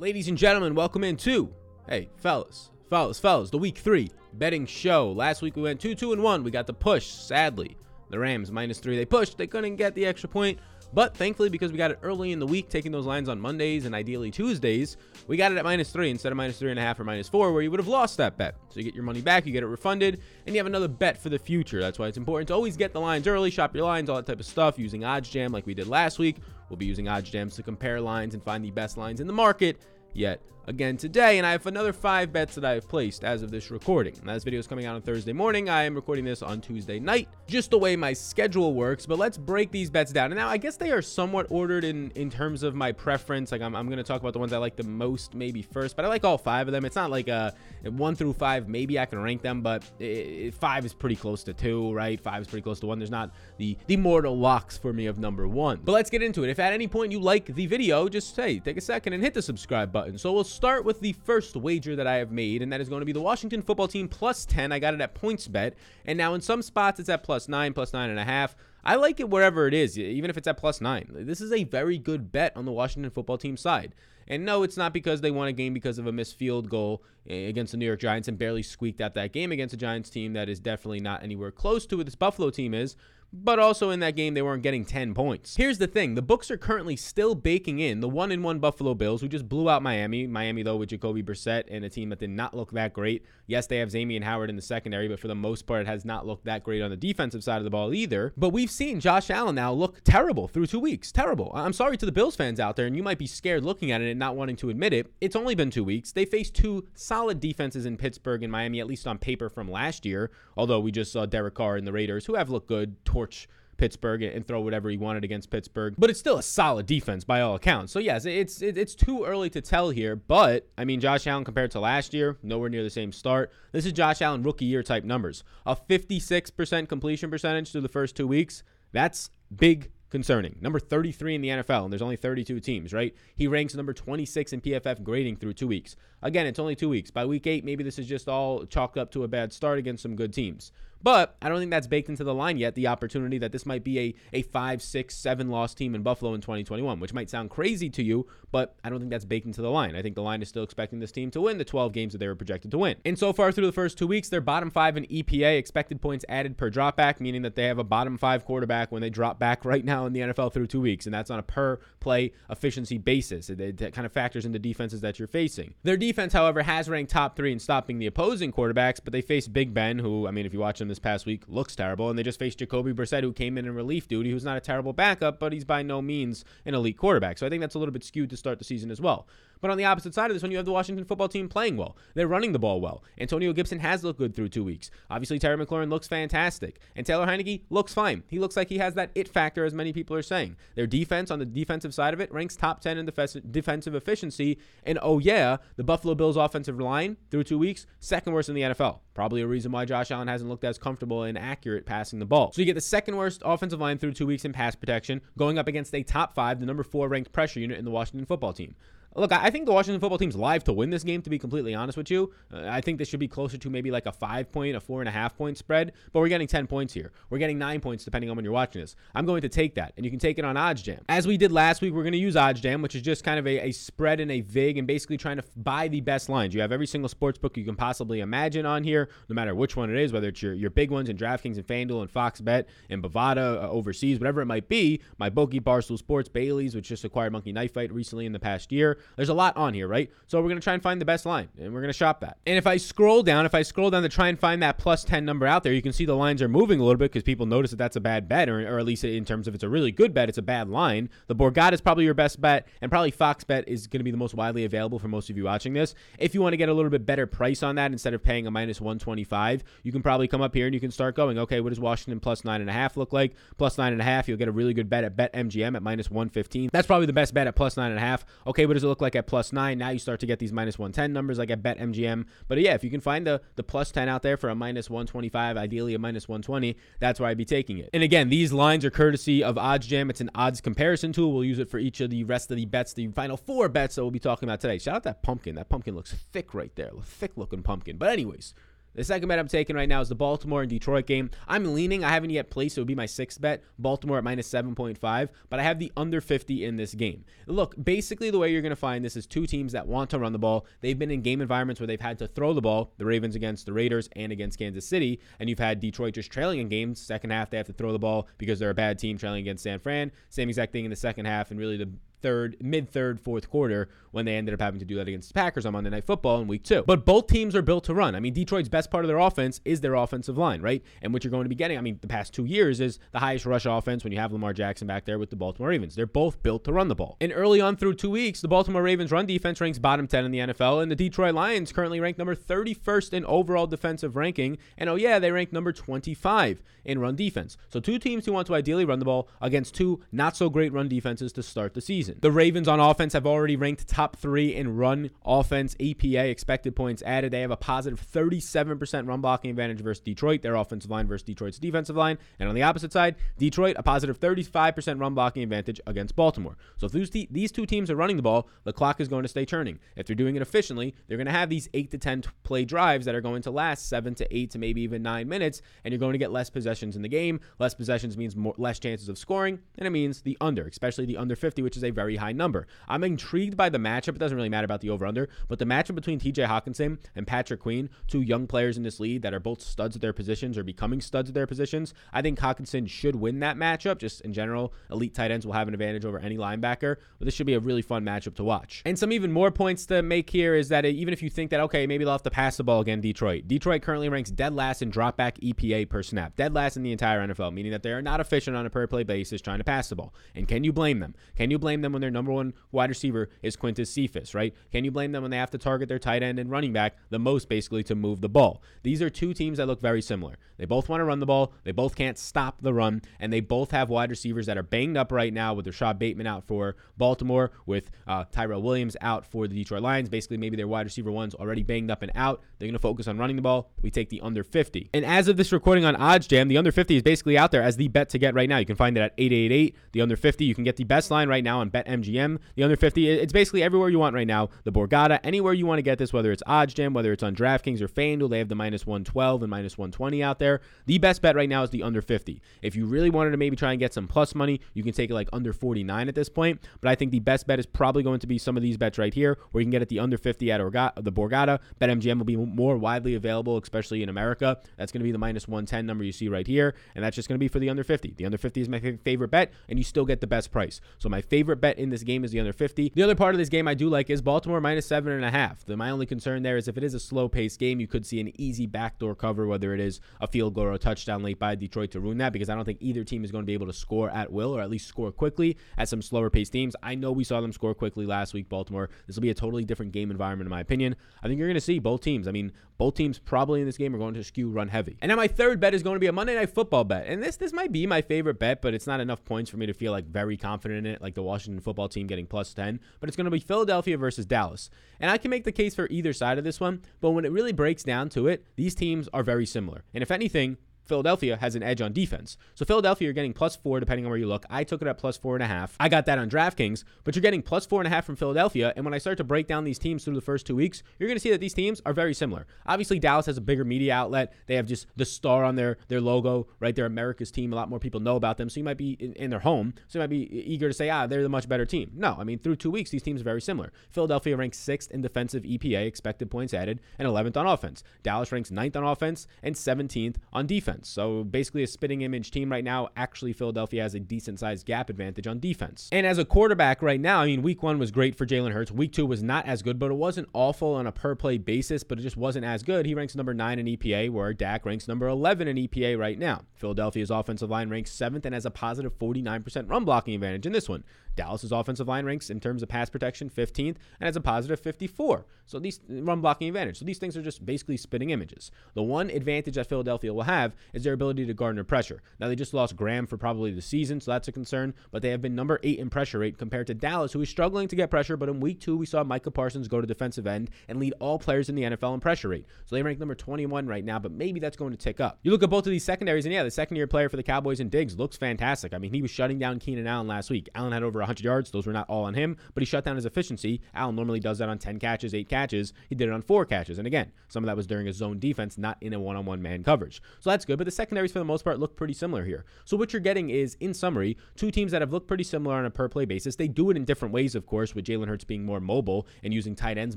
Ladies 0.00 0.28
and 0.28 0.38
gentlemen, 0.38 0.74
welcome 0.74 1.04
in 1.04 1.10
into, 1.10 1.52
hey, 1.86 2.08
fellas, 2.16 2.70
fellas, 2.88 3.20
fellas, 3.20 3.50
the 3.50 3.58
week 3.58 3.76
three 3.76 4.10
betting 4.32 4.64
show. 4.64 5.12
Last 5.12 5.42
week 5.42 5.56
we 5.56 5.60
went 5.60 5.78
2 5.78 5.94
2 5.94 6.14
and 6.14 6.22
1. 6.22 6.42
We 6.42 6.50
got 6.50 6.66
the 6.66 6.72
push, 6.72 7.06
sadly. 7.06 7.76
The 8.08 8.18
Rams 8.18 8.50
minus 8.50 8.78
three. 8.78 8.96
They 8.96 9.04
pushed, 9.04 9.36
they 9.36 9.46
couldn't 9.46 9.76
get 9.76 9.94
the 9.94 10.06
extra 10.06 10.26
point. 10.26 10.58
But 10.94 11.14
thankfully, 11.14 11.50
because 11.50 11.70
we 11.70 11.76
got 11.76 11.90
it 11.90 11.98
early 12.02 12.32
in 12.32 12.38
the 12.38 12.46
week, 12.46 12.70
taking 12.70 12.90
those 12.90 13.04
lines 13.04 13.28
on 13.28 13.38
Mondays 13.38 13.84
and 13.84 13.94
ideally 13.94 14.30
Tuesdays, 14.30 14.96
we 15.26 15.36
got 15.36 15.52
it 15.52 15.58
at 15.58 15.64
minus 15.64 15.92
three 15.92 16.08
instead 16.08 16.32
of 16.32 16.36
minus 16.36 16.58
three 16.58 16.70
and 16.70 16.80
a 16.80 16.82
half 16.82 16.98
or 16.98 17.04
minus 17.04 17.28
four, 17.28 17.52
where 17.52 17.60
you 17.60 17.70
would 17.70 17.78
have 17.78 17.86
lost 17.86 18.16
that 18.16 18.38
bet. 18.38 18.56
So 18.70 18.80
you 18.80 18.84
get 18.84 18.94
your 18.94 19.04
money 19.04 19.20
back, 19.20 19.44
you 19.44 19.52
get 19.52 19.62
it 19.62 19.66
refunded, 19.66 20.22
and 20.46 20.54
you 20.54 20.58
have 20.58 20.66
another 20.66 20.88
bet 20.88 21.18
for 21.18 21.28
the 21.28 21.38
future. 21.38 21.78
That's 21.78 21.98
why 21.98 22.08
it's 22.08 22.16
important 22.16 22.48
to 22.48 22.54
always 22.54 22.76
get 22.76 22.94
the 22.94 23.00
lines 23.00 23.28
early, 23.28 23.50
shop 23.50 23.76
your 23.76 23.84
lines, 23.84 24.08
all 24.08 24.16
that 24.16 24.26
type 24.26 24.40
of 24.40 24.46
stuff, 24.46 24.78
using 24.78 25.02
OddsJam 25.02 25.50
like 25.52 25.66
we 25.66 25.74
did 25.74 25.88
last 25.88 26.18
week. 26.18 26.38
We'll 26.70 26.76
be 26.76 26.86
using 26.86 27.06
OddsJams 27.06 27.56
to 27.56 27.62
compare 27.62 28.00
lines 28.00 28.32
and 28.32 28.42
find 28.42 28.64
the 28.64 28.70
best 28.70 28.96
lines 28.96 29.20
in 29.20 29.26
the 29.26 29.32
market. 29.32 29.76
Yet 30.14 30.40
again 30.70 30.96
today, 30.96 31.36
and 31.36 31.46
I 31.46 31.50
have 31.50 31.66
another 31.66 31.92
five 31.92 32.32
bets 32.32 32.54
that 32.54 32.64
I 32.64 32.74
have 32.74 32.88
placed 32.88 33.24
as 33.24 33.42
of 33.42 33.50
this 33.50 33.72
recording. 33.72 34.14
Now, 34.24 34.34
this 34.34 34.44
video 34.44 34.60
is 34.60 34.68
coming 34.68 34.86
out 34.86 34.94
on 34.94 35.02
Thursday 35.02 35.32
morning. 35.32 35.68
I 35.68 35.82
am 35.82 35.96
recording 35.96 36.24
this 36.24 36.42
on 36.42 36.60
Tuesday 36.60 37.00
night, 37.00 37.28
just 37.48 37.72
the 37.72 37.78
way 37.78 37.96
my 37.96 38.12
schedule 38.12 38.72
works. 38.72 39.04
But 39.04 39.18
let's 39.18 39.36
break 39.36 39.72
these 39.72 39.90
bets 39.90 40.12
down. 40.12 40.26
And 40.26 40.36
now 40.36 40.48
I 40.48 40.56
guess 40.58 40.76
they 40.76 40.92
are 40.92 41.02
somewhat 41.02 41.48
ordered 41.50 41.82
in 41.82 42.12
in 42.12 42.30
terms 42.30 42.62
of 42.62 42.76
my 42.76 42.92
preference. 42.92 43.50
Like 43.50 43.62
I'm, 43.62 43.74
I'm 43.74 43.86
going 43.86 43.98
to 43.98 44.04
talk 44.04 44.20
about 44.20 44.32
the 44.32 44.38
ones 44.38 44.52
I 44.52 44.58
like 44.58 44.76
the 44.76 44.84
most, 44.84 45.34
maybe 45.34 45.60
first. 45.60 45.96
But 45.96 46.04
I 46.04 46.08
like 46.08 46.24
all 46.24 46.38
five 46.38 46.68
of 46.68 46.72
them. 46.72 46.84
It's 46.84 46.96
not 46.96 47.10
like 47.10 47.26
a 47.26 47.52
one 47.82 48.14
through 48.14 48.34
five. 48.34 48.68
Maybe 48.68 48.96
I 48.98 49.06
can 49.06 49.20
rank 49.20 49.42
them, 49.42 49.62
but 49.62 49.82
it, 49.98 50.54
five 50.54 50.86
is 50.86 50.94
pretty 50.94 51.16
close 51.16 51.42
to 51.44 51.52
two, 51.52 51.92
right? 51.92 52.20
Five 52.20 52.42
is 52.42 52.46
pretty 52.46 52.62
close 52.62 52.78
to 52.80 52.86
one. 52.86 53.00
There's 53.00 53.10
not 53.10 53.32
the 53.58 53.76
the 53.88 53.96
mortal 53.96 54.38
locks 54.38 54.78
for 54.78 54.92
me 54.92 55.06
of 55.06 55.18
number 55.18 55.48
one. 55.48 55.80
But 55.82 55.92
let's 55.92 56.10
get 56.10 56.22
into 56.22 56.44
it. 56.44 56.50
If 56.50 56.60
at 56.60 56.72
any 56.72 56.86
point 56.86 57.10
you 57.10 57.18
like 57.18 57.46
the 57.46 57.66
video, 57.66 58.08
just 58.08 58.36
say 58.36 58.60
take 58.60 58.76
a 58.76 58.80
second 58.80 59.14
and 59.14 59.22
hit 59.22 59.34
the 59.34 59.42
subscribe 59.42 59.90
button. 59.90 60.16
So 60.16 60.32
we'll 60.32 60.44
start 60.60 60.84
with 60.84 61.00
the 61.00 61.14
first 61.24 61.56
wager 61.56 61.96
that 61.96 62.06
I 62.06 62.16
have 62.16 62.30
made, 62.30 62.60
and 62.60 62.70
that 62.70 62.82
is 62.82 62.90
going 62.90 63.00
to 63.00 63.06
be 63.06 63.12
the 63.12 63.20
Washington 63.22 63.62
football 63.62 63.88
team 63.88 64.08
plus 64.08 64.44
10. 64.44 64.72
I 64.72 64.78
got 64.78 64.92
it 64.92 65.00
at 65.00 65.14
PointsBet, 65.14 65.72
and 66.04 66.18
now 66.18 66.34
in 66.34 66.42
some 66.42 66.60
spots 66.60 67.00
it's 67.00 67.08
at 67.08 67.22
plus 67.22 67.48
9, 67.48 67.72
plus 67.72 67.92
9.5. 67.92 68.50
I 68.84 68.96
like 68.96 69.20
it 69.20 69.30
wherever 69.30 69.66
it 69.66 69.72
is, 69.72 69.98
even 69.98 70.28
if 70.28 70.36
it's 70.36 70.46
at 70.46 70.58
plus 70.58 70.82
9. 70.82 71.12
This 71.20 71.40
is 71.40 71.50
a 71.50 71.64
very 71.64 71.96
good 71.96 72.30
bet 72.30 72.54
on 72.58 72.66
the 72.66 72.72
Washington 72.72 73.10
football 73.10 73.38
team 73.38 73.56
side. 73.56 73.94
And 74.28 74.44
no, 74.44 74.62
it's 74.62 74.76
not 74.76 74.92
because 74.92 75.22
they 75.22 75.30
won 75.30 75.48
a 75.48 75.52
game 75.52 75.72
because 75.72 75.98
of 75.98 76.06
a 76.06 76.12
missed 76.12 76.36
field 76.36 76.68
goal 76.68 77.02
eh, 77.26 77.48
against 77.48 77.72
the 77.72 77.78
New 77.78 77.86
York 77.86 78.00
Giants 78.00 78.28
and 78.28 78.36
barely 78.36 78.62
squeaked 78.62 79.00
out 79.00 79.14
that 79.14 79.32
game 79.32 79.52
against 79.52 79.72
a 79.72 79.78
Giants 79.78 80.10
team 80.10 80.34
that 80.34 80.50
is 80.50 80.60
definitely 80.60 81.00
not 81.00 81.22
anywhere 81.22 81.50
close 81.50 81.86
to 81.86 81.96
what 81.96 82.04
this 82.04 82.16
Buffalo 82.16 82.50
team 82.50 82.74
is 82.74 82.96
but 83.32 83.58
also 83.58 83.90
in 83.90 84.00
that 84.00 84.16
game 84.16 84.34
they 84.34 84.42
weren't 84.42 84.62
getting 84.62 84.84
10 84.84 85.14
points. 85.14 85.56
Here's 85.56 85.78
the 85.78 85.86
thing, 85.86 86.14
the 86.14 86.22
books 86.22 86.50
are 86.50 86.56
currently 86.56 86.96
still 86.96 87.34
baking 87.34 87.78
in 87.78 88.00
the 88.00 88.08
1 88.08 88.32
in 88.32 88.42
1 88.42 88.58
Buffalo 88.58 88.94
Bills 88.94 89.20
who 89.20 89.28
just 89.28 89.48
blew 89.48 89.70
out 89.70 89.82
Miami. 89.82 90.26
Miami 90.26 90.62
though 90.62 90.76
with 90.76 90.90
Jacoby 90.90 91.22
Brissett 91.22 91.64
and 91.70 91.84
a 91.84 91.88
team 91.88 92.08
that 92.08 92.18
did 92.18 92.30
not 92.30 92.56
look 92.56 92.72
that 92.72 92.92
great. 92.92 93.24
Yes, 93.46 93.66
they 93.66 93.78
have 93.78 93.90
Xavier 93.90 94.22
Howard 94.22 94.50
in 94.50 94.56
the 94.56 94.62
secondary, 94.62 95.08
but 95.08 95.20
for 95.20 95.28
the 95.28 95.34
most 95.34 95.66
part 95.66 95.82
it 95.82 95.86
has 95.86 96.04
not 96.04 96.26
looked 96.26 96.44
that 96.44 96.64
great 96.64 96.82
on 96.82 96.90
the 96.90 96.96
defensive 96.96 97.44
side 97.44 97.58
of 97.58 97.64
the 97.64 97.70
ball 97.70 97.94
either. 97.94 98.32
But 98.36 98.50
we've 98.50 98.70
seen 98.70 99.00
Josh 99.00 99.30
Allen 99.30 99.54
now 99.54 99.72
look 99.72 100.02
terrible 100.04 100.48
through 100.48 100.66
2 100.66 100.80
weeks. 100.80 101.12
Terrible. 101.12 101.52
I'm 101.54 101.72
sorry 101.72 101.96
to 101.96 102.06
the 102.06 102.12
Bills 102.12 102.36
fans 102.36 102.60
out 102.60 102.76
there 102.76 102.86
and 102.86 102.96
you 102.96 103.02
might 103.02 103.18
be 103.18 103.26
scared 103.26 103.64
looking 103.64 103.90
at 103.90 104.00
it 104.00 104.10
and 104.10 104.18
not 104.18 104.36
wanting 104.36 104.56
to 104.56 104.70
admit 104.70 104.92
it. 104.92 105.12
It's 105.20 105.36
only 105.36 105.54
been 105.54 105.70
2 105.70 105.84
weeks. 105.84 106.12
They 106.12 106.24
faced 106.24 106.54
two 106.54 106.86
solid 106.94 107.40
defenses 107.40 107.86
in 107.86 107.96
Pittsburgh 107.96 108.42
and 108.42 108.52
Miami 108.52 108.80
at 108.80 108.86
least 108.86 109.06
on 109.06 109.18
paper 109.18 109.48
from 109.48 109.70
last 109.70 110.04
year, 110.04 110.30
although 110.56 110.80
we 110.80 110.90
just 110.90 111.12
saw 111.12 111.26
Derek 111.26 111.54
Carr 111.54 111.76
and 111.76 111.86
the 111.86 111.92
Raiders 111.92 112.26
who 112.26 112.34
have 112.34 112.50
looked 112.50 112.68
good 112.68 112.96
torch 113.20 113.48
Pittsburgh 113.76 114.22
and 114.22 114.46
throw 114.46 114.60
whatever 114.60 114.90
he 114.90 114.98
wanted 114.98 115.24
against 115.24 115.50
Pittsburgh. 115.50 115.94
But 115.96 116.10
it's 116.10 116.18
still 116.18 116.36
a 116.36 116.42
solid 116.42 116.84
defense 116.84 117.24
by 117.24 117.40
all 117.40 117.54
accounts. 117.54 117.92
So 117.92 117.98
yes, 117.98 118.26
it's 118.26 118.60
it's 118.60 118.94
too 118.94 119.24
early 119.24 119.48
to 119.50 119.62
tell 119.62 119.88
here. 119.88 120.14
But 120.16 120.68
I 120.76 120.84
mean, 120.84 121.00
Josh 121.00 121.26
Allen 121.26 121.44
compared 121.44 121.70
to 121.72 121.80
last 121.80 122.12
year, 122.12 122.36
nowhere 122.42 122.68
near 122.68 122.82
the 122.82 122.90
same 122.90 123.10
start. 123.10 123.50
This 123.72 123.86
is 123.86 123.92
Josh 123.92 124.20
Allen 124.20 124.42
rookie 124.42 124.66
year 124.66 124.82
type 124.82 125.04
numbers. 125.04 125.44
A 125.64 125.74
56% 125.74 126.88
completion 126.88 127.30
percentage 127.30 127.72
through 127.72 127.80
the 127.80 127.88
first 127.88 128.16
two 128.16 128.26
weeks. 128.26 128.62
That's 128.92 129.30
big 129.54 129.90
concerning. 130.10 130.56
Number 130.60 130.78
33 130.78 131.36
in 131.36 131.40
the 131.40 131.48
NFL, 131.48 131.84
and 131.84 131.92
there's 131.92 132.02
only 132.02 132.16
32 132.16 132.60
teams, 132.60 132.92
right? 132.92 133.14
He 133.36 133.46
ranks 133.46 133.74
number 133.74 133.94
26 133.94 134.52
in 134.52 134.60
PFF 134.60 135.02
grading 135.02 135.36
through 135.36 135.54
two 135.54 135.68
weeks. 135.68 135.96
Again, 136.20 136.46
it's 136.46 136.58
only 136.58 136.74
two 136.74 136.88
weeks. 136.88 137.10
By 137.10 137.24
week 137.24 137.46
eight, 137.46 137.64
maybe 137.64 137.84
this 137.84 137.98
is 137.98 138.06
just 138.06 138.28
all 138.28 138.66
chalked 138.66 138.98
up 138.98 139.10
to 139.12 139.24
a 139.24 139.28
bad 139.28 139.52
start 139.52 139.78
against 139.78 140.02
some 140.02 140.16
good 140.16 140.34
teams. 140.34 140.72
But 141.02 141.36
I 141.40 141.48
don't 141.48 141.58
think 141.58 141.70
that's 141.70 141.86
baked 141.86 142.08
into 142.08 142.24
the 142.24 142.34
line 142.34 142.58
yet. 142.58 142.74
The 142.74 142.86
opportunity 142.86 143.38
that 143.38 143.52
this 143.52 143.64
might 143.64 143.84
be 143.84 143.98
a, 143.98 144.14
a 144.32 144.42
five, 144.42 144.82
six, 144.82 145.16
seven 145.16 145.48
loss 145.48 145.74
team 145.74 145.94
in 145.94 146.02
Buffalo 146.02 146.34
in 146.34 146.40
2021, 146.40 147.00
which 147.00 147.12
might 147.12 147.30
sound 147.30 147.50
crazy 147.50 147.88
to 147.90 148.02
you, 148.02 148.26
but 148.50 148.76
I 148.84 148.90
don't 148.90 148.98
think 148.98 149.10
that's 149.10 149.24
baked 149.24 149.46
into 149.46 149.62
the 149.62 149.70
line. 149.70 149.96
I 149.96 150.02
think 150.02 150.14
the 150.14 150.22
line 150.22 150.42
is 150.42 150.48
still 150.48 150.62
expecting 150.62 151.00
this 151.00 151.12
team 151.12 151.30
to 151.32 151.40
win 151.40 151.58
the 151.58 151.64
12 151.64 151.92
games 151.92 152.12
that 152.12 152.18
they 152.18 152.28
were 152.28 152.34
projected 152.34 152.70
to 152.72 152.78
win. 152.78 152.96
And 153.04 153.18
so 153.18 153.32
far 153.32 153.52
through 153.52 153.66
the 153.66 153.72
first 153.72 153.98
two 153.98 154.06
weeks, 154.06 154.28
they're 154.28 154.40
bottom 154.40 154.70
five 154.70 154.96
in 154.96 155.04
EPA, 155.06 155.58
expected 155.58 156.00
points 156.02 156.24
added 156.28 156.56
per 156.56 156.70
dropback, 156.70 157.20
meaning 157.20 157.42
that 157.42 157.54
they 157.54 157.64
have 157.64 157.78
a 157.78 157.84
bottom 157.84 158.18
five 158.18 158.44
quarterback 158.44 158.92
when 158.92 159.00
they 159.00 159.10
drop 159.10 159.38
back 159.38 159.64
right 159.64 159.84
now 159.84 160.06
in 160.06 160.12
the 160.12 160.20
NFL 160.20 160.52
through 160.52 160.66
two 160.66 160.80
weeks. 160.80 161.06
And 161.06 161.14
that's 161.14 161.30
on 161.30 161.38
a 161.38 161.42
per 161.42 161.78
play 162.00 162.32
efficiency 162.48 162.98
basis. 162.98 163.48
It, 163.50 163.60
it 163.60 163.94
kind 163.94 164.06
of 164.06 164.12
factors 164.12 164.44
into 164.44 164.58
defenses 164.58 165.00
that 165.00 165.18
you're 165.18 165.28
facing. 165.28 165.74
Their 165.82 165.96
defense, 165.96 166.32
however, 166.32 166.62
has 166.62 166.88
ranked 166.88 167.10
top 167.10 167.36
three 167.36 167.52
in 167.52 167.58
stopping 167.58 167.98
the 167.98 168.06
opposing 168.06 168.52
quarterbacks, 168.52 169.00
but 169.02 169.12
they 169.12 169.22
face 169.22 169.48
Big 169.48 169.72
Ben, 169.72 169.98
who, 169.98 170.26
I 170.26 170.30
mean, 170.30 170.46
if 170.46 170.52
you 170.52 170.60
watch 170.60 170.78
them 170.78 170.89
this 170.90 170.98
past 170.98 171.24
week, 171.24 171.44
looks 171.48 171.74
terrible. 171.74 172.10
And 172.10 172.18
they 172.18 172.22
just 172.22 172.38
faced 172.38 172.58
Jacoby 172.58 172.92
Brissett, 172.92 173.22
who 173.22 173.32
came 173.32 173.56
in 173.56 173.64
in 173.64 173.74
relief 173.74 174.06
duty, 174.06 174.30
who's 174.30 174.44
not 174.44 174.58
a 174.58 174.60
terrible 174.60 174.92
backup, 174.92 175.38
but 175.38 175.52
he's 175.52 175.64
by 175.64 175.82
no 175.82 176.02
means 176.02 176.44
an 176.66 176.74
elite 176.74 176.98
quarterback. 176.98 177.38
So 177.38 177.46
I 177.46 177.48
think 177.48 177.62
that's 177.62 177.74
a 177.74 177.78
little 177.78 177.92
bit 177.92 178.04
skewed 178.04 178.30
to 178.30 178.36
start 178.36 178.58
the 178.58 178.64
season 178.64 178.90
as 178.90 179.00
well. 179.00 179.26
But 179.60 179.70
on 179.70 179.78
the 179.78 179.84
opposite 179.84 180.14
side 180.14 180.30
of 180.30 180.34
this 180.34 180.42
one, 180.42 180.50
you 180.50 180.56
have 180.56 180.66
the 180.66 180.72
Washington 180.72 181.04
football 181.04 181.28
team 181.28 181.48
playing 181.48 181.76
well. 181.76 181.96
They're 182.14 182.28
running 182.28 182.52
the 182.52 182.58
ball 182.58 182.80
well. 182.80 183.02
Antonio 183.18 183.52
Gibson 183.52 183.78
has 183.80 184.02
looked 184.02 184.18
good 184.18 184.34
through 184.34 184.48
two 184.48 184.64
weeks. 184.64 184.90
Obviously, 185.10 185.38
Terry 185.38 185.56
McLaurin 185.56 185.90
looks 185.90 186.08
fantastic. 186.08 186.80
And 186.96 187.06
Taylor 187.06 187.26
Heinicke 187.26 187.62
looks 187.70 187.92
fine. 187.92 188.22
He 188.28 188.38
looks 188.38 188.56
like 188.56 188.68
he 188.68 188.78
has 188.78 188.94
that 188.94 189.10
it 189.14 189.28
factor, 189.28 189.64
as 189.64 189.74
many 189.74 189.92
people 189.92 190.16
are 190.16 190.22
saying. 190.22 190.56
Their 190.74 190.86
defense 190.86 191.30
on 191.30 191.38
the 191.38 191.46
defensive 191.46 191.94
side 191.94 192.14
of 192.14 192.20
it 192.20 192.32
ranks 192.32 192.56
top 192.56 192.80
10 192.80 192.98
in 192.98 193.10
defensive 193.50 193.94
efficiency. 193.94 194.58
And 194.84 194.98
oh, 195.02 195.18
yeah, 195.18 195.58
the 195.76 195.84
Buffalo 195.84 196.14
Bills 196.14 196.36
offensive 196.36 196.78
line 196.80 197.16
through 197.30 197.44
two 197.44 197.58
weeks, 197.58 197.86
second 197.98 198.32
worst 198.32 198.48
in 198.48 198.54
the 198.54 198.62
NFL. 198.62 199.00
Probably 199.14 199.42
a 199.42 199.46
reason 199.46 199.72
why 199.72 199.84
Josh 199.84 200.10
Allen 200.10 200.28
hasn't 200.28 200.48
looked 200.48 200.64
as 200.64 200.78
comfortable 200.78 201.24
and 201.24 201.36
accurate 201.36 201.84
passing 201.84 202.18
the 202.18 202.24
ball. 202.24 202.52
So 202.52 202.62
you 202.62 202.66
get 202.66 202.74
the 202.74 202.80
second 202.80 203.16
worst 203.16 203.42
offensive 203.44 203.80
line 203.80 203.98
through 203.98 204.12
two 204.12 204.26
weeks 204.26 204.44
in 204.44 204.52
pass 204.52 204.74
protection, 204.74 205.20
going 205.36 205.58
up 205.58 205.68
against 205.68 205.94
a 205.94 206.02
top 206.02 206.34
five, 206.34 206.60
the 206.60 206.66
number 206.66 206.82
four 206.82 207.08
ranked 207.08 207.32
pressure 207.32 207.60
unit 207.60 207.78
in 207.78 207.84
the 207.84 207.90
Washington 207.90 208.24
football 208.24 208.52
team. 208.52 208.74
Look, 209.16 209.32
I 209.32 209.50
think 209.50 209.66
the 209.66 209.72
Washington 209.72 210.00
football 210.00 210.18
team's 210.18 210.36
live 210.36 210.62
to 210.64 210.72
win 210.72 210.90
this 210.90 211.02
game, 211.02 211.20
to 211.22 211.30
be 211.30 211.38
completely 211.38 211.74
honest 211.74 211.98
with 211.98 212.12
you. 212.12 212.32
Uh, 212.52 212.68
I 212.68 212.80
think 212.80 212.98
this 212.98 213.08
should 213.08 213.18
be 213.18 213.26
closer 213.26 213.58
to 213.58 213.68
maybe 213.68 213.90
like 213.90 214.06
a 214.06 214.12
five 214.12 214.52
point, 214.52 214.76
a 214.76 214.80
four 214.80 215.00
and 215.00 215.08
a 215.08 215.12
half 215.12 215.36
point 215.36 215.58
spread, 215.58 215.92
but 216.12 216.20
we're 216.20 216.28
getting 216.28 216.46
10 216.46 216.68
points 216.68 216.94
here. 216.94 217.10
We're 217.28 217.38
getting 217.38 217.58
nine 217.58 217.80
points 217.80 218.04
depending 218.04 218.30
on 218.30 218.36
when 218.36 218.44
you're 218.44 218.54
watching 218.54 218.82
this. 218.82 218.94
I'm 219.12 219.26
going 219.26 219.42
to 219.42 219.48
take 219.48 219.74
that, 219.74 219.94
and 219.96 220.04
you 220.04 220.10
can 220.10 220.20
take 220.20 220.38
it 220.38 220.44
on 220.44 220.54
OddsJam. 220.54 221.00
As 221.08 221.26
we 221.26 221.36
did 221.36 221.50
last 221.50 221.82
week, 221.82 221.92
we're 221.92 222.04
going 222.04 222.12
to 222.12 222.18
use 222.18 222.36
OddsJam, 222.36 222.82
which 222.82 222.94
is 222.94 223.02
just 223.02 223.24
kind 223.24 223.40
of 223.40 223.48
a, 223.48 223.68
a 223.68 223.72
spread 223.72 224.20
and 224.20 224.30
a 224.30 224.42
VIG 224.42 224.78
and 224.78 224.86
basically 224.86 225.16
trying 225.16 225.38
to 225.38 225.44
buy 225.56 225.88
the 225.88 226.00
best 226.00 226.28
lines. 226.28 226.54
You 226.54 226.60
have 226.60 226.70
every 226.70 226.86
single 226.86 227.08
sports 227.08 227.36
book 227.36 227.56
you 227.56 227.64
can 227.64 227.74
possibly 227.74 228.20
imagine 228.20 228.64
on 228.64 228.84
here, 228.84 229.08
no 229.28 229.34
matter 229.34 229.56
which 229.56 229.76
one 229.76 229.90
it 229.90 230.00
is, 230.00 230.12
whether 230.12 230.28
it's 230.28 230.40
your, 230.40 230.54
your 230.54 230.70
big 230.70 230.92
ones 230.92 231.08
and 231.08 231.18
DraftKings 231.18 231.56
and 231.56 231.66
FanDuel 231.66 232.02
and 232.02 232.10
Fox 232.10 232.40
Bet 232.40 232.68
and 232.88 233.02
Bovada 233.02 233.60
uh, 233.60 233.70
overseas, 233.70 234.20
whatever 234.20 234.40
it 234.40 234.46
might 234.46 234.68
be. 234.68 235.02
My 235.18 235.30
bookie, 235.30 235.58
Barstool 235.58 235.98
Sports, 235.98 236.28
Bally's, 236.28 236.76
which 236.76 236.86
just 236.86 237.04
acquired 237.04 237.32
Monkey 237.32 237.52
Knife 237.52 237.74
Fight 237.74 237.92
recently 237.92 238.24
in 238.24 238.32
the 238.32 238.38
past 238.38 238.70
year. 238.70 238.98
There's 239.16 239.28
a 239.28 239.34
lot 239.34 239.56
on 239.56 239.74
here 239.74 239.88
right? 239.90 240.10
So 240.26 240.38
we're 240.40 240.48
going 240.48 240.60
to 240.60 240.64
try 240.64 240.74
and 240.74 240.82
find 240.82 241.00
the 241.00 241.04
best 241.04 241.26
line 241.26 241.48
and 241.58 241.74
we're 241.74 241.80
going 241.80 241.92
to 241.92 241.98
shop 241.98 242.20
that. 242.20 242.38
And 242.46 242.56
if 242.56 242.66
I 242.66 242.76
scroll 242.78 243.22
down, 243.22 243.44
if 243.44 243.54
I 243.54 243.62
scroll 243.62 243.90
down 243.90 244.02
to 244.02 244.08
try 244.08 244.28
and 244.28 244.38
find 244.38 244.62
that 244.62 244.78
plus 244.78 245.04
10 245.04 245.24
number 245.24 245.46
out 245.46 245.64
there, 245.64 245.72
you 245.72 245.82
can 245.82 245.92
see 245.92 246.04
the 246.04 246.14
lines 246.14 246.40
are 246.40 246.48
moving 246.48 246.80
a 246.80 246.84
little 246.84 246.98
bit 246.98 247.12
because 247.12 247.24
people 247.24 247.44
notice 247.44 247.72
that 247.72 247.76
that's 247.76 247.96
a 247.96 248.00
bad 248.00 248.28
bet, 248.28 248.48
or, 248.48 248.60
or 248.60 248.78
at 248.78 248.86
least 248.86 249.04
in 249.04 249.24
terms 249.24 249.48
of 249.48 249.54
it's 249.54 249.64
a 249.64 249.68
really 249.68 249.90
good 249.92 250.14
bet, 250.14 250.28
it's 250.28 250.38
a 250.38 250.42
bad 250.42 250.68
line. 250.68 251.10
The 251.26 251.34
Borgata 251.34 251.72
is 251.72 251.80
probably 251.80 252.04
your 252.04 252.14
best 252.14 252.40
bet, 252.40 252.66
and 252.80 252.90
probably 252.90 253.10
Fox 253.10 253.44
Bet 253.44 253.68
is 253.68 253.86
going 253.88 254.00
to 254.00 254.04
be 254.04 254.10
the 254.10 254.16
most 254.16 254.34
widely 254.34 254.64
available 254.64 254.98
for 254.98 255.08
most 255.08 255.28
of 255.28 255.36
you 255.36 255.44
watching 255.44 255.72
this. 255.72 255.94
If 256.18 256.34
you 256.34 256.40
want 256.40 256.52
to 256.52 256.56
get 256.56 256.68
a 256.68 256.74
little 256.74 256.90
bit 256.90 257.04
better 257.04 257.26
price 257.26 257.62
on 257.62 257.74
that 257.74 257.90
instead 257.90 258.14
of 258.14 258.22
paying 258.22 258.46
a 258.46 258.50
minus 258.50 258.80
125, 258.80 259.64
you 259.82 259.90
can 259.90 260.02
probably 260.02 260.28
come 260.28 260.40
up 260.40 260.54
here 260.54 260.66
and 260.66 260.74
you 260.74 260.80
can 260.80 260.90
start 260.90 261.16
going, 261.16 261.38
okay, 261.38 261.60
what 261.60 261.70
does 261.70 261.80
Washington 261.80 262.20
plus 262.20 262.42
9.5 262.42 262.96
look 262.96 263.12
like? 263.12 263.34
Plus 263.58 263.76
9.5, 263.76 264.28
you'll 264.28 264.38
get 264.38 264.48
a 264.48 264.52
really 264.52 264.74
good 264.74 264.88
bet 264.88 265.04
at 265.04 265.16
BetMGM 265.16 265.74
at 265.74 265.82
minus 265.82 266.10
115. 266.10 266.70
That's 266.72 266.86
probably 266.86 267.06
the 267.06 267.12
best 267.12 267.34
bet 267.34 267.46
at 267.46 267.56
plus 267.56 267.74
9.5. 267.74 268.22
Okay, 268.46 268.66
what 268.66 268.74
does 268.74 268.84
it 268.84 268.88
look 268.90 269.00
like 269.00 269.16
at 269.16 269.26
plus 269.26 269.54
9? 269.54 269.78
Now 269.78 269.88
you 269.88 269.98
start 269.98 270.20
to 270.20 270.26
get 270.26 270.38
these 270.38 270.50
these 270.50 270.54
minus 270.54 270.78
110 270.78 271.12
numbers 271.12 271.38
like 271.38 271.50
at 271.50 271.62
BetMGM. 271.62 272.26
But 272.48 272.58
yeah, 272.58 272.74
if 272.74 272.84
you 272.84 272.90
can 272.90 273.00
find 273.00 273.26
the, 273.26 273.40
the 273.56 273.62
plus 273.62 273.90
10 273.92 274.08
out 274.08 274.22
there 274.22 274.36
for 274.36 274.50
a 274.50 274.54
minus 274.54 274.90
125, 274.90 275.56
ideally 275.56 275.94
a 275.94 275.98
minus 275.98 276.28
120, 276.28 276.76
that's 276.98 277.20
where 277.20 277.28
I'd 277.28 277.38
be 277.38 277.44
taking 277.44 277.78
it. 277.78 277.90
And 277.92 278.02
again, 278.02 278.28
these 278.28 278.52
lines 278.52 278.84
are 278.84 278.90
courtesy 278.90 279.42
of 279.42 279.56
OddsJam. 279.56 280.10
It's 280.10 280.20
an 280.20 280.30
odds 280.34 280.60
comparison 280.60 281.12
tool. 281.12 281.32
We'll 281.32 281.44
use 281.44 281.58
it 281.58 281.70
for 281.70 281.78
each 281.78 282.00
of 282.00 282.10
the 282.10 282.24
rest 282.24 282.50
of 282.50 282.56
the 282.56 282.64
bets, 282.64 282.92
the 282.92 283.08
final 283.08 283.36
four 283.36 283.68
bets 283.68 283.94
that 283.94 284.02
we'll 284.02 284.10
be 284.10 284.18
talking 284.18 284.48
about 284.48 284.60
today. 284.60 284.78
Shout 284.78 284.96
out 284.96 285.02
that 285.04 285.22
pumpkin. 285.22 285.54
That 285.54 285.68
pumpkin 285.68 285.94
looks 285.94 286.12
thick 286.12 286.52
right 286.52 286.74
there. 286.74 286.90
Thick 287.02 287.32
looking 287.36 287.62
pumpkin. 287.62 287.96
But 287.96 288.10
anyways, 288.10 288.54
The 288.94 289.04
second 289.04 289.28
bet 289.28 289.38
I'm 289.38 289.48
taking 289.48 289.76
right 289.76 289.88
now 289.88 290.00
is 290.00 290.08
the 290.08 290.14
Baltimore 290.16 290.62
and 290.62 290.70
Detroit 290.70 291.06
game. 291.06 291.30
I'm 291.46 291.74
leaning, 291.74 292.02
I 292.02 292.10
haven't 292.10 292.30
yet 292.30 292.50
placed, 292.50 292.74
so 292.74 292.80
it 292.80 292.82
would 292.82 292.88
be 292.88 292.94
my 292.94 293.06
sixth 293.06 293.40
bet, 293.40 293.62
Baltimore 293.78 294.18
at 294.18 294.24
minus 294.24 294.50
7.5, 294.50 295.28
but 295.48 295.60
I 295.60 295.62
have 295.62 295.78
the 295.78 295.92
under 295.96 296.20
50 296.20 296.64
in 296.64 296.76
this 296.76 296.94
game. 296.94 297.24
Look, 297.46 297.74
basically, 297.82 298.30
the 298.30 298.38
way 298.38 298.50
you're 298.50 298.62
going 298.62 298.70
to 298.70 298.76
find 298.76 299.04
this 299.04 299.16
is 299.16 299.26
two 299.26 299.46
teams 299.46 299.72
that 299.72 299.86
want 299.86 300.10
to 300.10 300.18
run 300.18 300.32
the 300.32 300.38
ball. 300.38 300.66
They've 300.80 300.98
been 300.98 301.10
in 301.10 301.22
game 301.22 301.40
environments 301.40 301.80
where 301.80 301.86
they've 301.86 302.00
had 302.00 302.18
to 302.18 302.26
throw 302.26 302.52
the 302.52 302.60
ball, 302.60 302.92
the 302.98 303.04
Ravens 303.06 303.36
against 303.36 303.66
the 303.66 303.72
Raiders 303.72 304.08
and 304.16 304.32
against 304.32 304.58
Kansas 304.58 304.86
City, 304.86 305.20
and 305.38 305.48
you've 305.48 305.58
had 305.60 305.78
Detroit 305.78 306.14
just 306.14 306.32
trailing 306.32 306.58
in 306.58 306.68
games. 306.68 307.00
Second 307.00 307.30
half, 307.30 307.50
they 307.50 307.56
have 307.58 307.66
to 307.66 307.72
throw 307.72 307.92
the 307.92 307.98
ball 307.98 308.26
because 308.38 308.58
they're 308.58 308.70
a 308.70 308.74
bad 308.74 308.98
team 308.98 309.18
trailing 309.18 309.40
against 309.40 309.62
San 309.62 309.78
Fran. 309.78 310.10
Same 310.30 310.48
exact 310.48 310.72
thing 310.72 310.84
in 310.84 310.90
the 310.90 310.96
second 310.96 311.26
half, 311.26 311.50
and 311.50 311.60
really 311.60 311.76
the 311.76 311.90
third, 312.20 312.56
mid 312.60 312.90
third, 312.90 313.20
fourth 313.20 313.48
quarter 313.50 313.88
when 314.12 314.24
they 314.24 314.36
ended 314.36 314.54
up 314.54 314.60
having 314.60 314.80
to 314.80 314.86
do 314.86 314.96
that 314.96 315.08
against 315.08 315.28
the 315.28 315.34
Packers 315.34 315.64
on 315.64 315.72
Monday 315.72 315.90
Night 315.90 316.04
Football 316.04 316.40
in 316.40 316.48
week 316.48 316.64
two. 316.64 316.82
But 316.86 317.04
both 317.04 317.26
teams 317.26 317.54
are 317.54 317.62
built 317.62 317.84
to 317.84 317.94
run. 317.94 318.14
I 318.14 318.20
mean, 318.20 318.32
Detroit's 318.32 318.68
best 318.68 318.90
part 318.90 319.04
of 319.04 319.08
their 319.08 319.18
offense 319.18 319.60
is 319.64 319.80
their 319.80 319.94
offensive 319.94 320.36
line, 320.36 320.60
right? 320.60 320.82
And 321.02 321.12
what 321.12 321.24
you're 321.24 321.30
going 321.30 321.44
to 321.44 321.48
be 321.48 321.54
getting, 321.54 321.78
I 321.78 321.80
mean, 321.80 321.98
the 322.00 322.08
past 322.08 322.34
two 322.34 322.44
years 322.44 322.80
is 322.80 322.98
the 323.12 323.18
highest 323.18 323.46
rush 323.46 323.66
offense 323.66 324.04
when 324.04 324.12
you 324.12 324.18
have 324.18 324.32
Lamar 324.32 324.52
Jackson 324.52 324.86
back 324.86 325.04
there 325.04 325.18
with 325.18 325.30
the 325.30 325.36
Baltimore 325.36 325.68
Ravens. 325.68 325.94
They're 325.94 326.06
both 326.06 326.42
built 326.42 326.64
to 326.64 326.72
run 326.72 326.88
the 326.88 326.94
ball. 326.94 327.16
And 327.20 327.32
early 327.34 327.60
on 327.60 327.76
through 327.76 327.94
two 327.94 328.10
weeks, 328.10 328.40
the 328.40 328.48
Baltimore 328.48 328.82
Ravens 328.82 329.12
run 329.12 329.26
defense 329.26 329.60
ranks 329.60 329.78
bottom 329.78 330.06
10 330.06 330.24
in 330.24 330.30
the 330.30 330.38
NFL, 330.38 330.82
and 330.82 330.90
the 330.90 330.96
Detroit 330.96 331.34
Lions 331.34 331.72
currently 331.72 332.00
rank 332.00 332.18
number 332.18 332.34
31st 332.34 333.12
in 333.12 333.24
overall 333.26 333.66
defensive 333.66 334.16
ranking. 334.16 334.58
And 334.76 334.90
oh, 334.90 334.96
yeah, 334.96 335.18
they 335.18 335.30
rank 335.30 335.52
number 335.52 335.72
25 335.72 336.62
in 336.84 336.98
run 336.98 337.16
defense. 337.16 337.56
So 337.68 337.80
two 337.80 337.98
teams 337.98 338.26
who 338.26 338.32
want 338.32 338.46
to 338.48 338.54
ideally 338.54 338.84
run 338.84 338.98
the 338.98 339.04
ball 339.04 339.28
against 339.40 339.74
two 339.74 340.00
not 340.10 340.36
so 340.36 340.48
great 340.48 340.72
run 340.72 340.88
defenses 340.88 341.32
to 341.34 341.42
start 341.42 341.74
the 341.74 341.80
season. 341.80 342.09
The 342.18 342.30
Ravens 342.30 342.68
on 342.68 342.80
offense 342.80 343.12
have 343.12 343.26
already 343.26 343.56
ranked 343.56 343.86
top 343.88 344.16
three 344.16 344.54
in 344.54 344.76
run 344.76 345.10
offense 345.24 345.74
EPA 345.76 346.30
expected 346.30 346.74
points 346.74 347.02
added. 347.04 347.32
They 347.32 347.40
have 347.40 347.50
a 347.50 347.56
positive 347.56 348.00
37% 348.00 349.06
run 349.06 349.20
blocking 349.20 349.50
advantage 349.50 349.80
versus 349.80 350.02
Detroit, 350.02 350.42
their 350.42 350.54
offensive 350.54 350.90
line 350.90 351.06
versus 351.06 351.24
Detroit's 351.24 351.58
defensive 351.58 351.96
line. 351.96 352.18
And 352.38 352.48
on 352.48 352.54
the 352.54 352.62
opposite 352.62 352.92
side, 352.92 353.16
Detroit, 353.38 353.76
a 353.78 353.82
positive 353.82 354.18
35% 354.18 355.00
run 355.00 355.14
blocking 355.14 355.42
advantage 355.42 355.80
against 355.86 356.16
Baltimore. 356.16 356.56
So 356.78 356.86
if 356.86 356.92
these, 356.92 357.26
these 357.30 357.52
two 357.52 357.66
teams 357.66 357.90
are 357.90 357.96
running 357.96 358.16
the 358.16 358.22
ball, 358.22 358.48
the 358.64 358.72
clock 358.72 359.00
is 359.00 359.08
going 359.08 359.22
to 359.22 359.28
stay 359.28 359.44
turning. 359.44 359.78
If 359.96 360.06
they're 360.06 360.16
doing 360.16 360.36
it 360.36 360.42
efficiently, 360.42 360.94
they're 361.06 361.18
going 361.18 361.26
to 361.26 361.32
have 361.32 361.50
these 361.50 361.68
8 361.74 361.90
to 361.90 361.98
10 361.98 362.24
play 362.42 362.64
drives 362.64 363.06
that 363.06 363.14
are 363.14 363.20
going 363.20 363.42
to 363.42 363.50
last 363.50 363.88
7 363.88 364.14
to 364.16 364.36
8 364.36 364.50
to 364.52 364.58
maybe 364.58 364.82
even 364.82 365.02
9 365.02 365.28
minutes, 365.28 365.62
and 365.84 365.92
you're 365.92 365.98
going 365.98 366.12
to 366.12 366.18
get 366.18 366.32
less 366.32 366.50
possessions 366.50 366.96
in 366.96 367.02
the 367.02 367.08
game. 367.08 367.40
Less 367.58 367.74
possessions 367.74 368.16
means 368.16 368.36
more, 368.36 368.54
less 368.56 368.78
chances 368.78 369.08
of 369.08 369.18
scoring, 369.18 369.58
and 369.78 369.86
it 369.86 369.90
means 369.90 370.22
the 370.22 370.36
under, 370.40 370.66
especially 370.66 371.06
the 371.06 371.16
under 371.16 371.36
50, 371.36 371.62
which 371.62 371.76
is 371.76 371.84
a 371.84 371.90
very 371.90 371.99
high 372.16 372.32
number. 372.32 372.66
I'm 372.88 373.04
intrigued 373.04 373.56
by 373.56 373.68
the 373.68 373.78
matchup. 373.78 374.08
It 374.08 374.18
doesn't 374.18 374.36
really 374.36 374.48
matter 374.48 374.64
about 374.64 374.80
the 374.80 374.90
over 374.90 375.06
under, 375.06 375.28
but 375.48 375.58
the 375.58 375.64
matchup 375.64 375.94
between 375.94 376.20
TJ 376.20 376.46
Hockenson 376.46 376.98
and 377.14 377.26
Patrick 377.26 377.60
Queen, 377.60 377.90
two 378.06 378.22
young 378.22 378.46
players 378.46 378.76
in 378.76 378.82
this 378.82 379.00
league 379.00 379.22
that 379.22 379.34
are 379.34 379.40
both 379.40 379.60
studs 379.60 379.96
at 379.96 380.02
their 380.02 380.12
positions 380.12 380.58
or 380.58 380.64
becoming 380.64 381.00
studs 381.00 381.30
at 381.30 381.34
their 381.34 381.46
positions. 381.46 381.94
I 382.12 382.22
think 382.22 382.38
Hockenson 382.38 382.88
should 382.88 383.16
win 383.16 383.40
that 383.40 383.56
matchup. 383.56 383.98
Just 383.98 384.20
in 384.22 384.32
general, 384.32 384.72
elite 384.90 385.14
tight 385.14 385.30
ends 385.30 385.46
will 385.46 385.52
have 385.52 385.68
an 385.68 385.74
advantage 385.74 386.04
over 386.04 386.18
any 386.18 386.36
linebacker, 386.36 386.96
but 387.18 387.24
this 387.24 387.34
should 387.34 387.46
be 387.46 387.54
a 387.54 387.60
really 387.60 387.82
fun 387.82 388.04
matchup 388.04 388.34
to 388.36 388.44
watch. 388.44 388.82
And 388.84 388.98
some 388.98 389.12
even 389.12 389.32
more 389.32 389.50
points 389.50 389.86
to 389.86 390.02
make 390.02 390.30
here 390.30 390.54
is 390.54 390.68
that 390.68 390.84
even 390.84 391.12
if 391.12 391.22
you 391.22 391.30
think 391.30 391.50
that, 391.50 391.60
okay, 391.60 391.86
maybe 391.86 392.04
they'll 392.04 392.12
have 392.12 392.22
to 392.22 392.30
pass 392.30 392.56
the 392.56 392.64
ball 392.64 392.80
again, 392.80 393.00
Detroit. 393.00 393.46
Detroit 393.46 393.82
currently 393.82 394.08
ranks 394.08 394.30
dead 394.30 394.54
last 394.54 394.82
in 394.82 394.90
dropback 394.90 395.38
EPA 395.40 395.88
per 395.88 396.02
snap, 396.02 396.36
dead 396.36 396.54
last 396.54 396.76
in 396.76 396.82
the 396.82 396.92
entire 396.92 397.26
NFL, 397.26 397.52
meaning 397.52 397.72
that 397.72 397.82
they 397.82 397.92
are 397.92 398.02
not 398.02 398.20
efficient 398.20 398.56
on 398.56 398.66
a 398.66 398.70
per 398.70 398.86
play 398.86 399.02
basis 399.02 399.40
trying 399.40 399.58
to 399.58 399.64
pass 399.64 399.88
the 399.88 399.96
ball. 399.96 400.14
And 400.34 400.48
can 400.48 400.64
you 400.64 400.72
blame 400.72 401.00
them? 401.00 401.14
Can 401.36 401.50
you 401.50 401.58
blame 401.58 401.80
them 401.80 401.89
when 401.92 402.00
their 402.00 402.10
number 402.10 402.32
one 402.32 402.54
wide 402.72 402.90
receiver 402.90 403.28
is 403.42 403.56
Quintez 403.56 403.88
Cephus, 403.88 404.34
right? 404.34 404.54
Can 404.72 404.84
you 404.84 404.90
blame 404.90 405.12
them 405.12 405.22
when 405.22 405.30
they 405.30 405.36
have 405.36 405.50
to 405.50 405.58
target 405.58 405.88
their 405.88 405.98
tight 405.98 406.22
end 406.22 406.38
and 406.38 406.50
running 406.50 406.72
back 406.72 406.96
the 407.10 407.18
most 407.18 407.48
basically 407.48 407.82
to 407.84 407.94
move 407.94 408.20
the 408.20 408.28
ball? 408.28 408.62
These 408.82 409.02
are 409.02 409.10
two 409.10 409.34
teams 409.34 409.58
that 409.58 409.66
look 409.66 409.80
very 409.80 410.02
similar. 410.02 410.36
They 410.58 410.66
both 410.66 410.88
want 410.88 411.00
to 411.00 411.04
run 411.04 411.20
the 411.20 411.26
ball, 411.26 411.52
they 411.64 411.72
both 411.72 411.96
can't 411.96 412.18
stop 412.18 412.60
the 412.60 412.74
run, 412.74 413.02
and 413.18 413.32
they 413.32 413.40
both 413.40 413.70
have 413.70 413.88
wide 413.88 414.10
receivers 414.10 414.46
that 414.46 414.58
are 414.58 414.62
banged 414.62 414.96
up 414.96 415.10
right 415.10 415.32
now 415.32 415.54
with 415.54 415.66
Rashod 415.66 415.98
Bateman 415.98 416.26
out 416.26 416.46
for 416.46 416.76
Baltimore, 416.98 417.50
with 417.64 417.90
uh, 418.06 418.24
Tyrell 418.30 418.62
Williams 418.62 418.96
out 419.00 419.24
for 419.24 419.48
the 419.48 419.54
Detroit 419.54 419.82
Lions. 419.82 420.08
Basically, 420.08 420.36
maybe 420.36 420.56
their 420.56 420.68
wide 420.68 420.84
receiver 420.84 421.10
one's 421.10 421.34
already 421.34 421.62
banged 421.62 421.90
up 421.90 422.02
and 422.02 422.12
out. 422.14 422.42
They're 422.58 422.66
going 422.66 422.74
to 422.74 422.78
focus 422.78 423.08
on 423.08 423.16
running 423.16 423.36
the 423.36 423.42
ball. 423.42 423.70
We 423.80 423.90
take 423.90 424.10
the 424.10 424.20
under 424.20 424.44
50. 424.44 424.90
And 424.92 425.04
as 425.04 425.28
of 425.28 425.36
this 425.36 425.52
recording 425.52 425.84
on 425.84 425.94
OddsJam, 425.96 426.48
the 426.48 426.58
under 426.58 426.72
50 426.72 426.96
is 426.96 427.02
basically 427.02 427.38
out 427.38 427.50
there 427.50 427.62
as 427.62 427.76
the 427.76 427.88
bet 427.88 428.10
to 428.10 428.18
get 428.18 428.34
right 428.34 428.48
now. 428.48 428.58
You 428.58 428.66
can 428.66 428.76
find 428.76 428.96
it 428.96 429.00
at 429.00 429.14
888. 429.16 429.76
The 429.92 430.00
under 430.02 430.16
50, 430.16 430.44
you 430.44 430.54
can 430.54 430.64
get 430.64 430.76
the 430.76 430.84
best 430.84 431.10
line 431.10 431.28
right 431.28 431.44
now 431.44 431.60
on 431.60 431.70
BetMGM. 431.84 432.38
The 432.54 432.62
under 432.62 432.76
50, 432.76 433.08
it's 433.08 433.32
basically 433.32 433.62
everywhere 433.62 433.88
you 433.88 433.98
want 433.98 434.14
right 434.14 434.26
now. 434.26 434.48
The 434.64 434.72
Borgata, 434.72 435.20
anywhere 435.24 435.52
you 435.52 435.66
want 435.66 435.78
to 435.78 435.82
get 435.82 435.98
this, 435.98 436.12
whether 436.12 436.32
it's 436.32 436.42
OddsJam, 436.46 436.92
whether 436.92 437.12
it's 437.12 437.22
on 437.22 437.34
DraftKings 437.34 437.80
or 437.80 437.88
FanDuel, 437.88 438.30
they 438.30 438.38
have 438.38 438.48
the 438.48 438.54
minus 438.54 438.86
112 438.86 439.42
and 439.42 439.50
minus 439.50 439.78
120 439.78 440.22
out 440.22 440.38
there. 440.38 440.60
The 440.86 440.98
best 440.98 441.22
bet 441.22 441.36
right 441.36 441.48
now 441.48 441.62
is 441.62 441.70
the 441.70 441.82
under 441.82 442.02
50. 442.02 442.40
If 442.62 442.76
you 442.76 442.86
really 442.86 443.10
wanted 443.10 443.30
to 443.30 443.36
maybe 443.36 443.56
try 443.56 443.72
and 443.72 443.80
get 443.80 443.94
some 443.94 444.06
plus 444.06 444.34
money, 444.34 444.60
you 444.74 444.82
can 444.82 444.92
take 444.92 445.10
it 445.10 445.14
like 445.14 445.28
under 445.32 445.52
49 445.52 446.08
at 446.08 446.14
this 446.14 446.28
point. 446.28 446.60
But 446.80 446.90
I 446.90 446.94
think 446.94 447.10
the 447.10 447.20
best 447.20 447.46
bet 447.46 447.58
is 447.58 447.66
probably 447.66 448.02
going 448.02 448.20
to 448.20 448.26
be 448.26 448.38
some 448.38 448.56
of 448.56 448.62
these 448.62 448.76
bets 448.76 448.98
right 448.98 449.14
here, 449.14 449.38
where 449.52 449.60
you 449.60 449.66
can 449.66 449.70
get 449.70 449.82
it 449.82 449.88
the 449.88 449.98
under 449.98 450.18
50 450.18 450.50
at 450.52 450.58
the 450.58 451.12
Borgata. 451.12 451.60
BetMGM 451.80 452.18
will 452.18 452.24
be 452.24 452.36
more 452.36 452.76
widely 452.76 453.14
available, 453.14 453.58
especially 453.58 454.02
in 454.02 454.08
America. 454.08 454.58
That's 454.76 454.92
going 454.92 455.00
to 455.00 455.04
be 455.04 455.12
the 455.12 455.18
minus 455.18 455.48
110 455.48 455.86
number 455.86 456.04
you 456.04 456.12
see 456.12 456.28
right 456.28 456.46
here, 456.46 456.74
and 456.94 457.04
that's 457.04 457.16
just 457.16 457.28
going 457.28 457.36
to 457.36 457.40
be 457.40 457.48
for 457.48 457.58
the 457.58 457.70
under 457.70 457.84
50. 457.84 458.14
The 458.16 458.26
under 458.26 458.38
50 458.38 458.60
is 458.60 458.68
my 458.68 458.80
favorite 459.04 459.30
bet, 459.30 459.52
and 459.68 459.78
you 459.78 459.84
still 459.84 460.04
get 460.04 460.20
the 460.20 460.26
best 460.26 460.50
price. 460.50 460.80
So 460.98 461.08
my 461.08 461.20
favorite 461.20 461.60
bet 461.60 461.69
in 461.78 461.90
this 461.90 462.02
game 462.02 462.24
is 462.24 462.30
the 462.30 462.40
under 462.40 462.52
50. 462.52 462.92
The 462.94 463.02
other 463.02 463.14
part 463.14 463.34
of 463.34 463.38
this 463.38 463.48
game 463.48 463.68
I 463.68 463.74
do 463.74 463.88
like 463.88 464.10
is 464.10 464.22
Baltimore 464.22 464.60
minus 464.60 464.86
seven 464.86 465.12
and 465.12 465.24
a 465.24 465.30
half. 465.30 465.64
The, 465.64 465.76
my 465.76 465.90
only 465.90 466.06
concern 466.06 466.42
there 466.42 466.56
is 466.56 466.68
if 466.68 466.76
it 466.76 466.84
is 466.84 466.94
a 466.94 467.00
slow 467.00 467.28
paced 467.28 467.58
game, 467.58 467.80
you 467.80 467.86
could 467.86 468.06
see 468.06 468.20
an 468.20 468.32
easy 468.40 468.66
backdoor 468.66 469.14
cover, 469.14 469.46
whether 469.46 469.74
it 469.74 469.80
is 469.80 470.00
a 470.20 470.26
field 470.26 470.54
goal 470.54 470.64
or 470.64 470.72
a 470.72 470.78
touchdown 470.78 471.22
late 471.22 471.38
by 471.38 471.54
Detroit 471.54 471.90
to 471.92 472.00
ruin 472.00 472.18
that, 472.18 472.32
because 472.32 472.48
I 472.48 472.54
don't 472.54 472.64
think 472.64 472.78
either 472.80 473.04
team 473.04 473.24
is 473.24 473.32
going 473.32 473.42
to 473.42 473.46
be 473.46 473.54
able 473.54 473.66
to 473.66 473.72
score 473.72 474.10
at 474.10 474.32
will 474.32 474.56
or 474.56 474.60
at 474.60 474.70
least 474.70 474.88
score 474.88 475.12
quickly 475.12 475.56
at 475.76 475.88
some 475.88 476.02
slower 476.02 476.30
paced 476.30 476.52
teams. 476.52 476.74
I 476.82 476.94
know 476.94 477.12
we 477.12 477.24
saw 477.24 477.40
them 477.40 477.52
score 477.52 477.74
quickly 477.74 478.06
last 478.06 478.34
week, 478.34 478.48
Baltimore. 478.48 478.90
This 479.06 479.16
will 479.16 479.22
be 479.22 479.30
a 479.30 479.34
totally 479.34 479.64
different 479.64 479.92
game 479.92 480.10
environment, 480.10 480.46
in 480.46 480.50
my 480.50 480.60
opinion. 480.60 480.96
I 481.22 481.28
think 481.28 481.38
you're 481.38 481.48
going 481.48 481.54
to 481.54 481.60
see 481.60 481.78
both 481.78 482.00
teams. 482.00 482.28
I 482.28 482.32
mean, 482.32 482.52
both 482.80 482.94
teams 482.94 483.18
probably 483.18 483.60
in 483.60 483.66
this 483.66 483.76
game 483.76 483.94
are 483.94 483.98
going 483.98 484.14
to 484.14 484.24
skew 484.24 484.48
run 484.48 484.68
heavy. 484.68 484.96
And 485.02 485.10
now 485.10 485.16
my 485.16 485.28
third 485.28 485.60
bet 485.60 485.74
is 485.74 485.82
going 485.82 485.96
to 485.96 486.00
be 486.00 486.06
a 486.06 486.12
Monday 486.12 486.34
Night 486.34 486.48
Football 486.48 486.84
bet, 486.84 487.06
and 487.06 487.22
this 487.22 487.36
this 487.36 487.52
might 487.52 487.72
be 487.72 487.86
my 487.86 488.00
favorite 488.00 488.38
bet, 488.38 488.62
but 488.62 488.72
it's 488.72 488.86
not 488.86 489.00
enough 489.00 489.22
points 489.22 489.50
for 489.50 489.58
me 489.58 489.66
to 489.66 489.74
feel 489.74 489.92
like 489.92 490.06
very 490.06 490.38
confident 490.38 490.86
in 490.86 490.94
it, 490.94 491.02
like 491.02 491.14
the 491.14 491.22
Washington 491.22 491.59
Football 491.60 491.88
Team 491.88 492.06
getting 492.06 492.26
plus 492.26 492.54
ten. 492.54 492.80
But 492.98 493.08
it's 493.08 493.16
going 493.16 493.26
to 493.26 493.30
be 493.30 493.40
Philadelphia 493.40 493.96
versus 493.98 494.26
Dallas, 494.26 494.70
and 494.98 495.10
I 495.10 495.18
can 495.18 495.30
make 495.30 495.44
the 495.44 495.52
case 495.52 495.74
for 495.74 495.86
either 495.90 496.12
side 496.12 496.38
of 496.38 496.44
this 496.44 496.60
one. 496.60 496.82
But 497.00 497.10
when 497.10 497.24
it 497.24 497.32
really 497.32 497.52
breaks 497.52 497.82
down 497.82 498.08
to 498.10 498.28
it, 498.28 498.44
these 498.56 498.74
teams 498.74 499.08
are 499.12 499.22
very 499.22 499.46
similar, 499.46 499.84
and 499.94 500.02
if 500.02 500.10
anything, 500.10 500.56
Philadelphia 500.90 501.36
has 501.36 501.54
an 501.54 501.62
edge 501.62 501.80
on 501.80 501.92
defense. 501.92 502.36
So 502.56 502.64
Philadelphia, 502.64 503.06
you're 503.06 503.12
getting 503.12 503.32
plus 503.32 503.54
four 503.54 503.78
depending 503.78 504.06
on 504.06 504.10
where 504.10 504.18
you 504.18 504.26
look. 504.26 504.44
I 504.50 504.64
took 504.64 504.82
it 504.82 504.88
at 504.88 504.98
plus 504.98 505.16
four 505.16 505.36
and 505.36 505.42
a 505.42 505.46
half. 505.46 505.76
I 505.78 505.88
got 505.88 506.04
that 506.06 506.18
on 506.18 506.28
DraftKings, 506.28 506.82
but 507.04 507.14
you're 507.14 507.22
getting 507.22 507.42
plus 507.42 507.64
four 507.64 507.80
and 507.80 507.86
a 507.86 507.90
half 507.90 508.04
from 508.04 508.16
Philadelphia. 508.16 508.72
And 508.74 508.84
when 508.84 508.92
I 508.92 508.98
start 508.98 509.16
to 509.18 509.24
break 509.24 509.46
down 509.46 509.62
these 509.62 509.78
teams 509.78 510.02
through 510.04 510.16
the 510.16 510.20
first 510.20 510.46
two 510.46 510.56
weeks, 510.56 510.82
you're 510.98 511.08
going 511.08 511.14
to 511.14 511.20
see 511.20 511.30
that 511.30 511.40
these 511.40 511.54
teams 511.54 511.80
are 511.86 511.92
very 511.92 512.12
similar. 512.12 512.48
Obviously, 512.66 512.98
Dallas 512.98 513.26
has 513.26 513.36
a 513.36 513.40
bigger 513.40 513.64
media 513.64 513.94
outlet. 513.94 514.32
They 514.46 514.56
have 514.56 514.66
just 514.66 514.88
the 514.96 515.04
star 515.04 515.44
on 515.44 515.54
their 515.54 515.76
their 515.86 516.00
logo, 516.00 516.48
right? 516.58 516.74
They're 516.74 516.86
America's 516.86 517.30
team. 517.30 517.52
A 517.52 517.56
lot 517.56 517.70
more 517.70 517.78
people 517.78 518.00
know 518.00 518.16
about 518.16 518.36
them. 518.36 518.50
So 518.50 518.58
you 518.58 518.64
might 518.64 518.76
be 518.76 518.96
in, 518.98 519.12
in 519.12 519.30
their 519.30 519.38
home. 519.38 519.74
So 519.86 520.00
you 520.00 520.02
might 520.02 520.10
be 520.10 520.28
eager 520.52 520.66
to 520.66 520.74
say, 520.74 520.90
ah, 520.90 521.06
they're 521.06 521.22
the 521.22 521.28
much 521.28 521.48
better 521.48 521.66
team. 521.66 521.92
No, 521.94 522.16
I 522.18 522.24
mean 522.24 522.40
through 522.40 522.56
two 522.56 522.70
weeks, 522.72 522.90
these 522.90 523.04
teams 523.04 523.20
are 523.20 523.24
very 523.24 523.42
similar. 523.42 523.72
Philadelphia 523.90 524.36
ranks 524.36 524.58
sixth 524.58 524.90
in 524.90 525.02
defensive 525.02 525.44
EPA, 525.44 525.86
expected 525.86 526.32
points 526.32 526.52
added, 526.52 526.80
and 526.98 527.06
11th 527.06 527.36
on 527.36 527.46
offense. 527.46 527.84
Dallas 528.02 528.32
ranks 528.32 528.50
ninth 528.50 528.74
on 528.74 528.82
offense 528.82 529.28
and 529.40 529.54
17th 529.54 530.16
on 530.32 530.46
defense. 530.46 530.79
So 530.88 531.24
basically 531.24 531.62
a 531.62 531.66
spitting 531.66 532.02
image 532.02 532.30
team 532.30 532.50
right 532.50 532.64
now. 532.64 532.88
Actually, 532.96 533.32
Philadelphia 533.32 533.82
has 533.82 533.94
a 533.94 534.00
decent 534.00 534.38
sized 534.38 534.66
gap 534.66 534.90
advantage 534.90 535.26
on 535.26 535.40
defense. 535.40 535.88
And 535.92 536.06
as 536.06 536.18
a 536.18 536.24
quarterback 536.24 536.82
right 536.82 537.00
now, 537.00 537.20
I 537.20 537.26
mean, 537.26 537.42
week 537.42 537.62
one 537.62 537.78
was 537.78 537.90
great 537.90 538.14
for 538.14 538.26
Jalen 538.26 538.52
Hurts. 538.52 538.70
Week 538.70 538.92
two 538.92 539.06
was 539.06 539.22
not 539.22 539.46
as 539.46 539.62
good, 539.62 539.78
but 539.78 539.90
it 539.90 539.94
wasn't 539.94 540.28
awful 540.32 540.74
on 540.74 540.86
a 540.86 540.92
per 540.92 541.14
play 541.14 541.38
basis, 541.38 541.82
but 541.82 541.98
it 541.98 542.02
just 542.02 542.16
wasn't 542.16 542.44
as 542.44 542.62
good. 542.62 542.86
He 542.86 542.94
ranks 542.94 543.14
number 543.14 543.34
nine 543.34 543.58
in 543.58 543.66
EPA, 543.66 544.10
where 544.10 544.32
Dak 544.32 544.64
ranks 544.64 544.88
number 544.88 545.08
11 545.08 545.48
in 545.48 545.56
EPA 545.56 545.98
right 545.98 546.18
now. 546.18 546.42
Philadelphia's 546.54 547.10
offensive 547.10 547.50
line 547.50 547.70
ranks 547.70 547.90
seventh 547.90 548.24
and 548.24 548.34
has 548.34 548.46
a 548.46 548.50
positive 548.50 548.98
49% 548.98 549.70
run 549.70 549.84
blocking 549.84 550.14
advantage 550.14 550.46
in 550.46 550.52
this 550.52 550.68
one. 550.68 550.84
Dallas's 551.20 551.52
offensive 551.52 551.86
line 551.86 552.06
ranks 552.06 552.30
in 552.30 552.40
terms 552.40 552.62
of 552.62 552.70
pass 552.70 552.88
protection 552.88 553.28
15th 553.28 553.76
and 554.00 554.06
has 554.06 554.16
a 554.16 554.22
positive 554.22 554.58
54. 554.58 555.26
So 555.44 555.58
these 555.58 555.78
run 555.86 556.22
blocking 556.22 556.48
advantage. 556.48 556.78
So 556.78 556.86
these 556.86 556.96
things 556.96 557.14
are 557.14 557.22
just 557.22 557.44
basically 557.44 557.76
spitting 557.76 558.08
images. 558.08 558.50
The 558.72 558.82
one 558.82 559.10
advantage 559.10 559.56
that 559.56 559.68
Philadelphia 559.68 560.14
will 560.14 560.22
have 560.22 560.56
is 560.72 560.82
their 560.82 560.94
ability 560.94 561.26
to 561.26 561.34
garner 561.34 561.62
pressure. 561.62 562.00
Now 562.18 562.28
they 562.28 562.36
just 562.36 562.54
lost 562.54 562.74
Graham 562.74 563.06
for 563.06 563.18
probably 563.18 563.50
the 563.50 563.60
season, 563.60 564.00
so 564.00 564.12
that's 564.12 564.28
a 564.28 564.32
concern, 564.32 564.72
but 564.92 565.02
they 565.02 565.10
have 565.10 565.20
been 565.20 565.34
number 565.34 565.60
8 565.62 565.78
in 565.78 565.90
pressure 565.90 566.20
rate 566.20 566.38
compared 566.38 566.66
to 566.68 566.74
Dallas 566.74 567.12
who 567.12 567.20
is 567.20 567.28
struggling 567.28 567.68
to 567.68 567.76
get 567.76 567.90
pressure, 567.90 568.16
but 568.16 568.30
in 568.30 568.40
week 568.40 568.60
2 568.60 568.78
we 568.78 568.86
saw 568.86 569.04
Micah 569.04 569.30
Parsons 569.30 569.68
go 569.68 569.82
to 569.82 569.86
defensive 569.86 570.26
end 570.26 570.48
and 570.68 570.80
lead 570.80 570.94
all 571.00 571.18
players 571.18 571.50
in 571.50 571.54
the 571.54 571.64
NFL 571.64 571.92
in 571.92 572.00
pressure 572.00 572.28
rate. 572.28 572.46
So 572.64 572.76
they 572.76 572.82
rank 572.82 572.98
number 572.98 573.14
21 573.14 573.66
right 573.66 573.84
now, 573.84 573.98
but 573.98 574.12
maybe 574.12 574.40
that's 574.40 574.56
going 574.56 574.72
to 574.72 574.78
tick 574.78 575.00
up. 575.00 575.18
You 575.22 575.32
look 575.32 575.42
at 575.42 575.50
both 575.50 575.66
of 575.66 575.70
these 575.70 575.84
secondaries 575.84 576.24
and 576.24 576.32
yeah, 576.32 576.44
the 576.44 576.50
second 576.50 576.76
year 576.76 576.86
player 576.86 577.10
for 577.10 577.18
the 577.18 577.22
Cowboys 577.22 577.60
and 577.60 577.70
Diggs 577.70 577.98
looks 577.98 578.16
fantastic. 578.16 578.72
I 578.72 578.78
mean, 578.78 578.94
he 578.94 579.02
was 579.02 579.10
shutting 579.10 579.38
down 579.38 579.58
Keenan 579.58 579.86
Allen 579.86 580.06
last 580.06 580.30
week. 580.30 580.48
Allen 580.54 580.72
had 580.72 580.82
over 580.82 581.02
100 581.10 581.24
yards. 581.24 581.50
Those 581.50 581.66
were 581.66 581.72
not 581.72 581.88
all 581.88 582.04
on 582.04 582.14
him, 582.14 582.36
but 582.54 582.62
he 582.62 582.64
shut 582.64 582.84
down 582.84 582.96
his 582.96 583.04
efficiency. 583.04 583.60
Allen 583.74 583.96
normally 583.96 584.20
does 584.20 584.38
that 584.38 584.48
on 584.48 584.58
10 584.58 584.78
catches, 584.78 585.12
8 585.12 585.28
catches. 585.28 585.72
He 585.88 585.94
did 585.94 586.08
it 586.08 586.12
on 586.12 586.22
4 586.22 586.44
catches. 586.46 586.78
And 586.78 586.86
again, 586.86 587.12
some 587.28 587.42
of 587.44 587.46
that 587.46 587.56
was 587.56 587.66
during 587.66 587.88
a 587.88 587.92
zone 587.92 588.18
defense, 588.18 588.56
not 588.56 588.78
in 588.80 588.92
a 588.92 589.00
one 589.00 589.16
on 589.16 589.26
one 589.26 589.42
man 589.42 589.62
coverage. 589.62 590.00
So 590.20 590.30
that's 590.30 590.44
good, 590.44 590.58
but 590.58 590.64
the 590.64 590.70
secondaries 590.70 591.12
for 591.12 591.18
the 591.18 591.24
most 591.24 591.42
part 591.44 591.58
look 591.58 591.76
pretty 591.76 591.94
similar 591.94 592.24
here. 592.24 592.44
So 592.64 592.76
what 592.76 592.92
you're 592.92 593.00
getting 593.00 593.30
is, 593.30 593.56
in 593.60 593.74
summary, 593.74 594.16
two 594.36 594.50
teams 594.50 594.72
that 594.72 594.82
have 594.82 594.92
looked 594.92 595.08
pretty 595.08 595.24
similar 595.24 595.56
on 595.56 595.64
a 595.64 595.70
per 595.70 595.88
play 595.88 596.04
basis. 596.04 596.36
They 596.36 596.48
do 596.48 596.70
it 596.70 596.76
in 596.76 596.84
different 596.84 597.12
ways, 597.12 597.34
of 597.34 597.46
course, 597.46 597.74
with 597.74 597.84
Jalen 597.84 598.08
Hurts 598.08 598.24
being 598.24 598.44
more 598.44 598.60
mobile 598.60 599.06
and 599.22 599.34
using 599.34 599.54
tight 599.54 599.78
ends 599.78 599.96